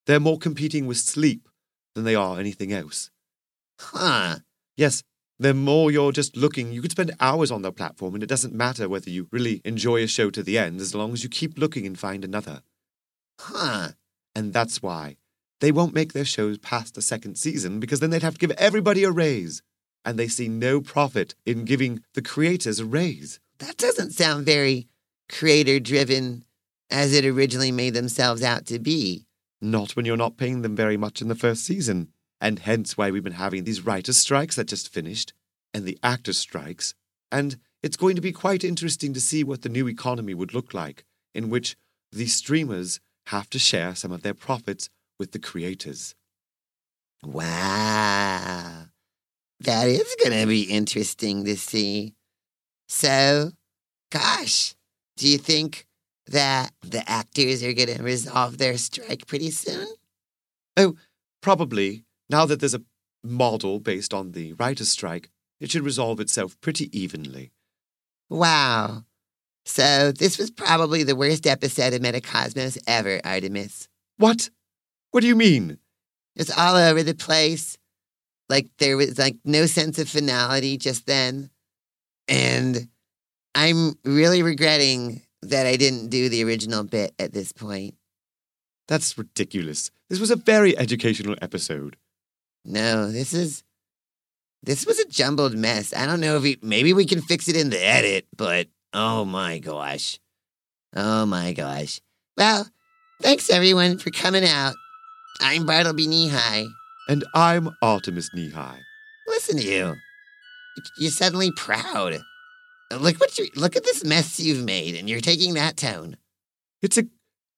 They're 0.05 0.19
more 0.19 0.37
competing 0.37 0.85
with 0.85 0.97
sleep 0.97 1.49
than 1.95 2.03
they 2.03 2.15
are 2.15 2.39
anything 2.39 2.71
else. 2.71 3.09
Huh. 3.79 4.37
Yes, 4.77 5.03
the 5.39 5.53
more 5.53 5.91
you're 5.91 6.11
just 6.11 6.37
looking, 6.37 6.71
you 6.71 6.81
could 6.81 6.91
spend 6.91 7.15
hours 7.19 7.51
on 7.51 7.61
their 7.61 7.71
platform, 7.71 8.13
and 8.13 8.23
it 8.23 8.29
doesn't 8.29 8.53
matter 8.53 8.87
whether 8.87 9.09
you 9.09 9.27
really 9.31 9.61
enjoy 9.65 10.03
a 10.03 10.07
show 10.07 10.29
to 10.29 10.43
the 10.43 10.57
end 10.57 10.79
as 10.79 10.95
long 10.95 11.13
as 11.13 11.23
you 11.23 11.29
keep 11.29 11.57
looking 11.57 11.85
and 11.85 11.99
find 11.99 12.23
another. 12.23 12.61
Huh. 13.39 13.89
And 14.35 14.53
that's 14.53 14.81
why 14.81 15.17
they 15.59 15.71
won't 15.71 15.93
make 15.93 16.13
their 16.13 16.25
shows 16.25 16.57
past 16.57 16.95
the 16.95 17.01
second 17.01 17.35
season 17.37 17.79
because 17.79 17.99
then 17.99 18.09
they'd 18.09 18.21
have 18.21 18.33
to 18.33 18.39
give 18.39 18.51
everybody 18.57 19.03
a 19.03 19.11
raise. 19.11 19.61
And 20.05 20.19
they 20.19 20.27
see 20.27 20.49
no 20.49 20.81
profit 20.81 21.35
in 21.45 21.63
giving 21.63 22.03
the 22.13 22.21
creators 22.21 22.79
a 22.79 22.85
raise. 22.85 23.39
That 23.59 23.77
doesn't 23.77 24.11
sound 24.11 24.45
very 24.45 24.87
creator 25.29 25.79
driven 25.79 26.43
as 26.89 27.13
it 27.13 27.25
originally 27.25 27.71
made 27.71 27.93
themselves 27.93 28.43
out 28.43 28.65
to 28.65 28.79
be. 28.79 29.25
Not 29.61 29.95
when 29.95 30.05
you're 30.05 30.17
not 30.17 30.35
paying 30.35 30.61
them 30.61 30.75
very 30.75 30.97
much 30.97 31.21
in 31.21 31.29
the 31.29 31.35
first 31.35 31.63
season. 31.63 32.09
And 32.41 32.59
hence 32.59 32.97
why 32.97 33.11
we've 33.11 33.23
been 33.23 33.33
having 33.33 33.63
these 33.63 33.85
writers' 33.85 34.17
strikes 34.17 34.55
that 34.57 34.67
just 34.67 34.93
finished 34.93 35.33
and 35.73 35.85
the 35.85 35.97
actors' 36.03 36.37
strikes. 36.37 36.93
And 37.31 37.57
it's 37.81 37.97
going 37.97 38.15
to 38.15 38.21
be 38.21 38.31
quite 38.31 38.63
interesting 38.63 39.13
to 39.13 39.21
see 39.21 39.43
what 39.43 39.61
the 39.61 39.69
new 39.69 39.87
economy 39.87 40.33
would 40.33 40.53
look 40.53 40.73
like, 40.73 41.05
in 41.33 41.49
which 41.49 41.75
the 42.11 42.27
streamers 42.27 42.99
have 43.27 43.49
to 43.49 43.59
share 43.59 43.95
some 43.95 44.11
of 44.11 44.21
their 44.21 44.33
profits 44.33 44.89
with 45.19 45.31
the 45.31 45.39
creators. 45.39 46.15
Wow. 47.23 48.85
That 49.61 49.87
is 49.87 50.15
going 50.21 50.39
to 50.39 50.47
be 50.47 50.63
interesting 50.63 51.45
to 51.45 51.55
see. 51.55 52.13
So, 52.89 53.51
gosh, 54.11 54.75
do 55.17 55.27
you 55.27 55.37
think 55.37 55.85
that 56.27 56.71
the 56.81 57.09
actors 57.09 57.63
are 57.63 57.73
going 57.73 57.95
to 57.95 58.03
resolve 58.03 58.57
their 58.57 58.77
strike 58.77 59.25
pretty 59.25 59.51
soon? 59.51 59.87
Oh, 60.75 60.95
probably. 61.41 62.03
Now 62.29 62.45
that 62.45 62.59
there's 62.59 62.73
a 62.73 62.83
model 63.23 63.79
based 63.79 64.13
on 64.13 64.31
the 64.31 64.53
writer's 64.53 64.89
strike, 64.89 65.29
it 65.59 65.71
should 65.71 65.83
resolve 65.83 66.19
itself 66.19 66.59
pretty 66.61 66.89
evenly. 66.97 67.51
Wow. 68.29 69.03
So, 69.65 70.11
this 70.11 70.37
was 70.37 70.51
probably 70.51 71.03
the 71.03 71.15
worst 71.15 71.47
episode 71.47 71.93
of 71.93 72.01
Metacosmos 72.01 72.77
ever, 72.85 73.19
Artemus. 73.19 73.87
What? 74.17 74.49
What 75.11 75.21
do 75.21 75.27
you 75.27 75.35
mean? 75.35 75.77
It's 76.35 76.55
all 76.57 76.75
over 76.75 77.01
the 77.01 77.13
place. 77.13 77.77
Like, 78.49 78.67
there 78.79 78.97
was 78.97 79.17
like 79.17 79.37
no 79.45 79.65
sense 79.65 79.99
of 79.99 80.09
finality 80.09 80.77
just 80.77 81.05
then. 81.05 81.49
And 82.27 82.89
I'm 83.55 83.93
really 84.03 84.43
regretting 84.43 85.21
that 85.43 85.65
I 85.65 85.77
didn't 85.77 86.09
do 86.09 86.29
the 86.29 86.43
original 86.43 86.83
bit 86.83 87.13
at 87.19 87.33
this 87.33 87.51
point. 87.51 87.95
That's 88.87 89.17
ridiculous. 89.17 89.91
This 90.09 90.19
was 90.19 90.31
a 90.31 90.35
very 90.35 90.77
educational 90.77 91.35
episode. 91.41 91.95
No, 92.65 93.11
this 93.11 93.33
is. 93.33 93.63
This 94.61 94.85
was 94.85 94.97
a 94.97 95.07
jumbled 95.09 95.55
mess. 95.55 95.93
I 95.93 96.05
don't 96.05 96.21
know 96.21 96.37
if 96.37 96.43
we. 96.43 96.57
Maybe 96.61 96.93
we 96.93 97.05
can 97.05 97.21
fix 97.21 97.47
it 97.49 97.57
in 97.57 97.69
the 97.69 97.83
edit, 97.83 98.27
but 98.35 98.67
oh 98.93 99.25
my 99.25 99.59
gosh. 99.59 100.19
Oh 100.95 101.25
my 101.25 101.53
gosh. 101.53 101.99
Well, 102.37 102.67
thanks 103.21 103.49
everyone 103.49 103.97
for 103.97 104.09
coming 104.11 104.45
out. 104.45 104.75
I'm 105.41 105.65
Bartleby 105.65 106.07
Neehi 106.07 106.67
And 107.09 107.25
I'm 107.33 107.69
Artemus 107.83 108.29
Neehi 108.35 108.77
Listen 109.27 109.57
to 109.57 109.63
you. 109.63 109.95
You're 110.97 111.11
suddenly 111.11 111.51
proud. 111.51 112.19
Look 112.91 113.19
what 113.19 113.37
you 113.39 113.47
look 113.55 113.75
at 113.75 113.83
this 113.83 114.03
mess 114.03 114.39
you've 114.39 114.63
made, 114.63 114.95
and 114.95 115.09
you're 115.09 115.21
taking 115.21 115.55
that 115.55 115.77
tone. 115.77 116.17
It's 116.81 116.97
a. 116.97 117.05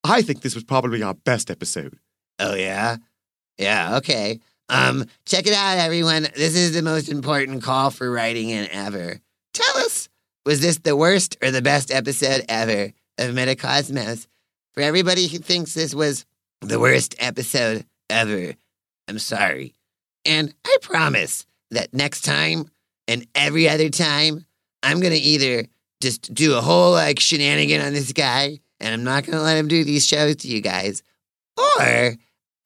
I 0.03 0.21
think 0.21 0.41
this 0.41 0.55
was 0.55 0.63
probably 0.63 1.03
our 1.03 1.13
best 1.13 1.51
episode. 1.51 1.97
Oh 2.39 2.55
yeah, 2.55 2.97
yeah. 3.57 3.97
Okay. 3.97 4.39
Um, 4.69 5.05
check 5.25 5.47
it 5.47 5.53
out, 5.53 5.77
everyone. 5.77 6.23
This 6.35 6.55
is 6.55 6.73
the 6.73 6.81
most 6.81 7.09
important 7.09 7.63
call 7.63 7.91
for 7.91 8.09
writing 8.09 8.49
in 8.49 8.67
ever. 8.71 9.19
Tell 9.53 9.77
us 9.77 10.09
Was 10.45 10.61
this 10.61 10.79
the 10.79 10.95
worst 10.95 11.37
or 11.41 11.51
the 11.51 11.61
best 11.61 11.91
episode 11.91 12.45
ever 12.49 12.91
of 13.17 13.35
Metacosmos? 13.35 14.27
For 14.73 14.81
everybody 14.81 15.27
who 15.27 15.37
thinks 15.37 15.73
this 15.73 15.95
was 15.95 16.25
the 16.61 16.79
worst 16.79 17.15
episode 17.19 17.85
ever, 18.09 18.55
I'm 19.07 19.19
sorry. 19.19 19.73
And 20.25 20.53
I 20.65 20.77
promise 20.81 21.45
that 21.71 21.93
next 21.93 22.21
time 22.21 22.69
and 23.07 23.27
every 23.35 23.69
other 23.69 23.89
time, 23.89 24.45
I'm 24.83 24.99
going 24.99 25.13
to 25.13 25.19
either 25.19 25.67
just 26.01 26.33
do 26.33 26.55
a 26.55 26.61
whole 26.61 26.91
like 26.91 27.19
shenanigan 27.19 27.81
on 27.81 27.93
this 27.93 28.11
guy 28.13 28.59
and 28.79 28.93
I'm 28.93 29.03
not 29.03 29.25
going 29.25 29.37
to 29.37 29.43
let 29.43 29.57
him 29.57 29.67
do 29.67 29.83
these 29.83 30.05
shows 30.05 30.37
to 30.37 30.47
you 30.47 30.61
guys. 30.61 31.03
Or, 31.57 32.15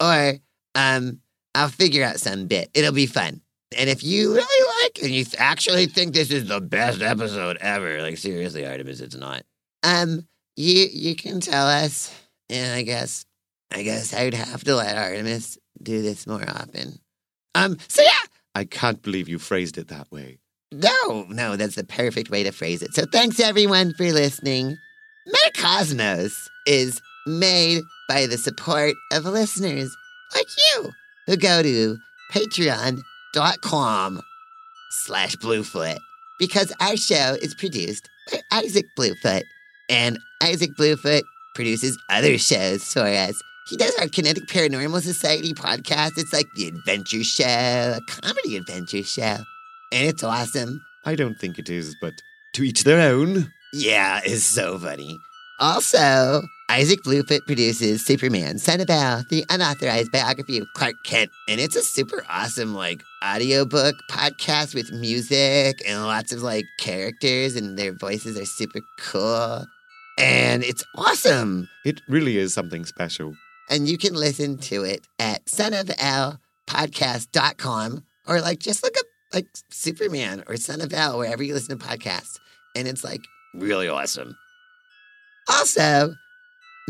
or, 0.02 0.34
um, 0.76 1.20
I'll 1.56 1.70
figure 1.70 2.04
out 2.04 2.20
some 2.20 2.48
bit. 2.48 2.70
It'll 2.74 2.94
be 2.94 3.06
fun. 3.06 3.42
And 3.78 3.90
if 3.90 4.04
you 4.04 4.34
really 4.34 4.84
like 4.84 5.04
and 5.04 5.12
you 5.12 5.26
actually 5.38 5.86
think 5.86 6.14
this 6.14 6.32
is 6.32 6.48
the 6.48 6.60
best 6.60 7.02
episode 7.02 7.58
ever, 7.58 8.02
like 8.02 8.18
seriously, 8.18 8.64
Artemus, 8.64 9.02
it's 9.02 9.16
not. 9.16 9.44
Um, 9.84 10.28
you 10.56 10.88
you 10.92 11.16
can 11.16 11.40
tell 11.40 11.68
us, 11.68 12.14
and 12.50 12.74
I 12.74 12.82
guess 12.82 13.26
I 13.72 13.84
guess 13.84 14.14
I 14.14 14.24
would 14.26 14.34
have 14.34 14.64
to 14.64 14.76
let 14.76 14.96
Artemus 14.98 15.58
do 15.82 16.02
this 16.02 16.26
more 16.26 16.44
often. 16.50 17.00
Um, 17.54 17.78
so 17.88 18.02
yeah, 18.02 18.10
I 18.56 18.66
can't 18.66 19.02
believe 19.02 19.30
you 19.30 19.38
phrased 19.40 19.78
it 19.78 19.88
that 19.90 20.12
way. 20.12 20.40
no, 20.72 21.26
no, 21.30 21.56
that's 21.56 21.76
the 21.76 21.84
perfect 21.84 22.30
way 22.30 22.44
to 22.44 22.52
phrase 22.52 22.82
it. 22.82 22.94
So 22.94 23.04
thanks 23.12 23.40
everyone 23.40 23.94
for 23.94 24.12
listening. 24.12 24.78
Metacosmos 25.28 26.34
is 26.66 27.00
made 27.28 27.82
by 28.08 28.26
the 28.26 28.38
support 28.38 28.96
of 29.12 29.26
listeners 29.26 29.96
like 30.34 30.48
you 30.74 30.92
who 31.30 31.38
go 31.38 31.62
to 31.62 31.96
patreon.com 32.34 34.22
slash 34.90 35.36
bluefoot 35.36 36.00
because 36.40 36.74
our 36.82 36.98
show 36.98 37.38
is 37.40 37.54
produced 37.54 38.10
by 38.32 38.40
Isaac 38.52 38.86
Bluefoot 38.96 39.44
and 39.90 40.18
Isaac 40.42 40.72
Bluefoot 40.76 41.24
produces 41.54 41.98
other 42.10 42.40
shows 42.40 42.84
for 42.92 43.02
us. 43.02 43.40
He 43.68 43.78
does 43.78 43.96
our 44.00 44.08
Kinetic 44.08 44.48
Paranormal 44.48 45.02
Society 45.02 45.54
podcast. 45.54 46.18
It's 46.18 46.34
like 46.34 46.48
the 46.56 46.68
adventure 46.68 47.24
show, 47.24 47.46
a 47.98 48.00
comedy 48.08 48.58
adventure 48.58 49.04
show. 49.04 49.38
And 49.92 50.08
it's 50.08 50.24
awesome. 50.24 50.82
I 51.06 51.14
don't 51.14 51.36
think 51.36 51.60
it 51.60 51.70
is, 51.70 51.96
but 52.02 52.14
to 52.54 52.64
each 52.64 52.84
their 52.84 53.00
own. 53.00 53.54
Yeah, 53.72 54.22
it's 54.24 54.46
so 54.46 54.80
funny. 54.80 55.20
Also, 55.60 56.44
Isaac 56.70 57.04
Bluefoot 57.04 57.46
produces 57.46 58.06
Superman, 58.06 58.60
Son 58.60 58.80
of 58.80 58.90
Al, 58.90 59.26
the 59.30 59.44
unauthorized 59.50 60.10
biography 60.12 60.58
of 60.58 60.68
Clark 60.74 60.96
Kent. 61.04 61.32
And 61.50 61.60
it's 61.60 61.76
a 61.76 61.82
super 61.82 62.24
awesome, 62.30 62.74
like, 62.74 63.04
audiobook 63.24 63.96
podcast 64.10 64.74
with 64.74 64.90
music 64.92 65.82
and 65.86 66.02
lots 66.04 66.32
of, 66.32 66.42
like, 66.44 66.64
characters, 66.80 67.58
and 67.58 67.78
their 67.78 67.92
voices 67.92 68.40
are 68.40 68.46
super 68.46 68.80
cool. 69.00 69.66
And 70.18 70.64
it's 70.64 70.86
awesome. 70.96 71.68
It 71.84 72.00
really 72.08 72.38
is 72.38 72.54
something 72.54 72.86
special. 72.86 73.36
And 73.70 73.90
you 73.90 73.98
can 73.98 74.14
listen 74.14 74.58
to 74.60 74.84
it 74.84 75.06
at 75.20 75.44
sonofalpodcast.com 75.46 78.04
or, 78.28 78.42
like, 78.42 78.60
just 78.60 78.84
look 78.84 78.98
up, 78.98 79.06
like, 79.34 79.48
Superman 79.72 80.44
or 80.48 80.56
Son 80.56 80.80
of 80.82 80.94
Al 80.94 81.18
wherever 81.18 81.44
you 81.44 81.54
listen 81.54 81.78
to 81.78 81.86
podcasts. 81.86 82.40
And 82.76 82.88
it's, 82.88 83.04
like, 83.04 83.22
really 83.54 83.90
awesome. 83.90 84.38
Also, 85.50 86.16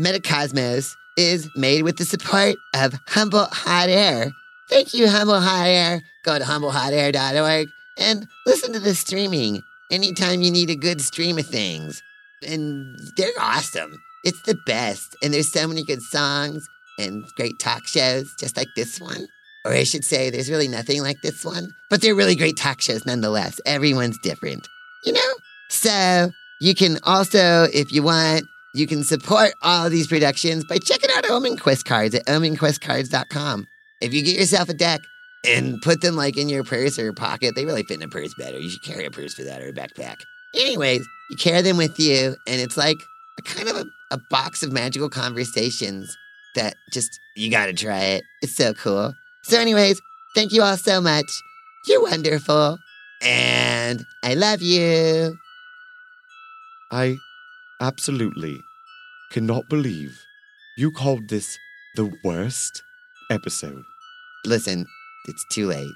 Metacosmos 0.00 0.94
is 1.16 1.48
made 1.56 1.82
with 1.82 1.96
the 1.96 2.04
support 2.04 2.56
of 2.74 2.94
Humble 3.08 3.46
Hot 3.50 3.88
Air. 3.88 4.30
Thank 4.68 4.94
you, 4.94 5.08
Humble 5.08 5.40
Hot 5.40 5.66
Air. 5.66 6.02
Go 6.24 6.38
to 6.38 6.44
humblehotair.org 6.44 7.68
and 7.98 8.26
listen 8.46 8.72
to 8.72 8.80
the 8.80 8.94
streaming 8.94 9.62
anytime 9.90 10.42
you 10.42 10.50
need 10.50 10.70
a 10.70 10.76
good 10.76 11.00
stream 11.00 11.38
of 11.38 11.46
things. 11.46 12.02
And 12.46 12.98
they're 13.16 13.28
awesome. 13.38 14.00
It's 14.24 14.40
the 14.42 14.58
best. 14.66 15.16
And 15.22 15.34
there's 15.34 15.52
so 15.52 15.66
many 15.66 15.84
good 15.84 16.02
songs 16.02 16.66
and 16.98 17.24
great 17.36 17.58
talk 17.58 17.86
shows, 17.86 18.32
just 18.38 18.56
like 18.56 18.68
this 18.76 19.00
one. 19.00 19.26
Or 19.64 19.72
I 19.72 19.84
should 19.84 20.04
say, 20.04 20.30
there's 20.30 20.50
really 20.50 20.68
nothing 20.68 21.02
like 21.02 21.20
this 21.22 21.44
one, 21.44 21.74
but 21.90 22.00
they're 22.00 22.14
really 22.14 22.36
great 22.36 22.56
talk 22.56 22.80
shows 22.80 23.04
nonetheless. 23.04 23.60
Everyone's 23.66 24.18
different, 24.22 24.66
you 25.04 25.12
know? 25.12 25.34
So 25.68 26.30
you 26.60 26.74
can 26.74 26.98
also, 27.04 27.66
if 27.72 27.92
you 27.92 28.02
want, 28.02 28.44
you 28.74 28.86
can 28.86 29.02
support 29.02 29.52
all 29.62 29.90
these 29.90 30.06
productions 30.06 30.64
by 30.64 30.78
checking 30.78 31.10
out 31.16 31.28
Omen 31.28 31.56
Quest 31.56 31.84
cards 31.84 32.14
at 32.14 32.26
omenquestcards.com. 32.26 33.66
If 34.00 34.14
you 34.14 34.22
get 34.22 34.38
yourself 34.38 34.68
a 34.68 34.74
deck 34.74 35.00
and 35.46 35.80
put 35.82 36.02
them 36.02 36.16
like 36.16 36.36
in 36.36 36.48
your 36.48 36.62
purse 36.62 36.98
or 36.98 37.02
your 37.02 37.12
pocket, 37.12 37.54
they 37.56 37.64
really 37.64 37.82
fit 37.82 37.96
in 37.96 38.02
a 38.02 38.08
purse 38.08 38.32
better. 38.38 38.58
You 38.58 38.70
should 38.70 38.84
carry 38.84 39.06
a 39.06 39.10
purse 39.10 39.34
for 39.34 39.42
that 39.42 39.62
or 39.62 39.68
a 39.68 39.72
backpack. 39.72 40.16
Anyways, 40.54 41.06
you 41.30 41.36
carry 41.36 41.62
them 41.62 41.76
with 41.76 41.98
you, 41.98 42.36
and 42.46 42.60
it's 42.60 42.76
like 42.76 42.96
a 43.38 43.42
kind 43.42 43.68
of 43.68 43.76
a, 43.76 43.86
a 44.10 44.18
box 44.30 44.62
of 44.62 44.72
magical 44.72 45.08
conversations 45.08 46.16
that 46.54 46.74
just, 46.92 47.18
you 47.36 47.50
gotta 47.50 47.72
try 47.72 48.00
it. 48.00 48.24
It's 48.42 48.54
so 48.56 48.74
cool. 48.74 49.14
So, 49.44 49.58
anyways, 49.58 50.00
thank 50.34 50.52
you 50.52 50.62
all 50.62 50.76
so 50.76 51.00
much. 51.00 51.30
You're 51.86 52.02
wonderful. 52.02 52.78
And 53.22 54.04
I 54.22 54.34
love 54.34 54.60
you. 54.60 55.36
I 56.92 57.18
absolutely 57.80 58.60
cannot 59.30 59.68
believe 59.68 60.24
you 60.76 60.90
called 60.90 61.28
this 61.28 61.56
the 61.94 62.12
worst 62.24 62.82
episode. 63.30 63.82
Listen, 64.44 64.86
it's 65.28 65.44
too 65.52 65.66
late. 65.68 65.94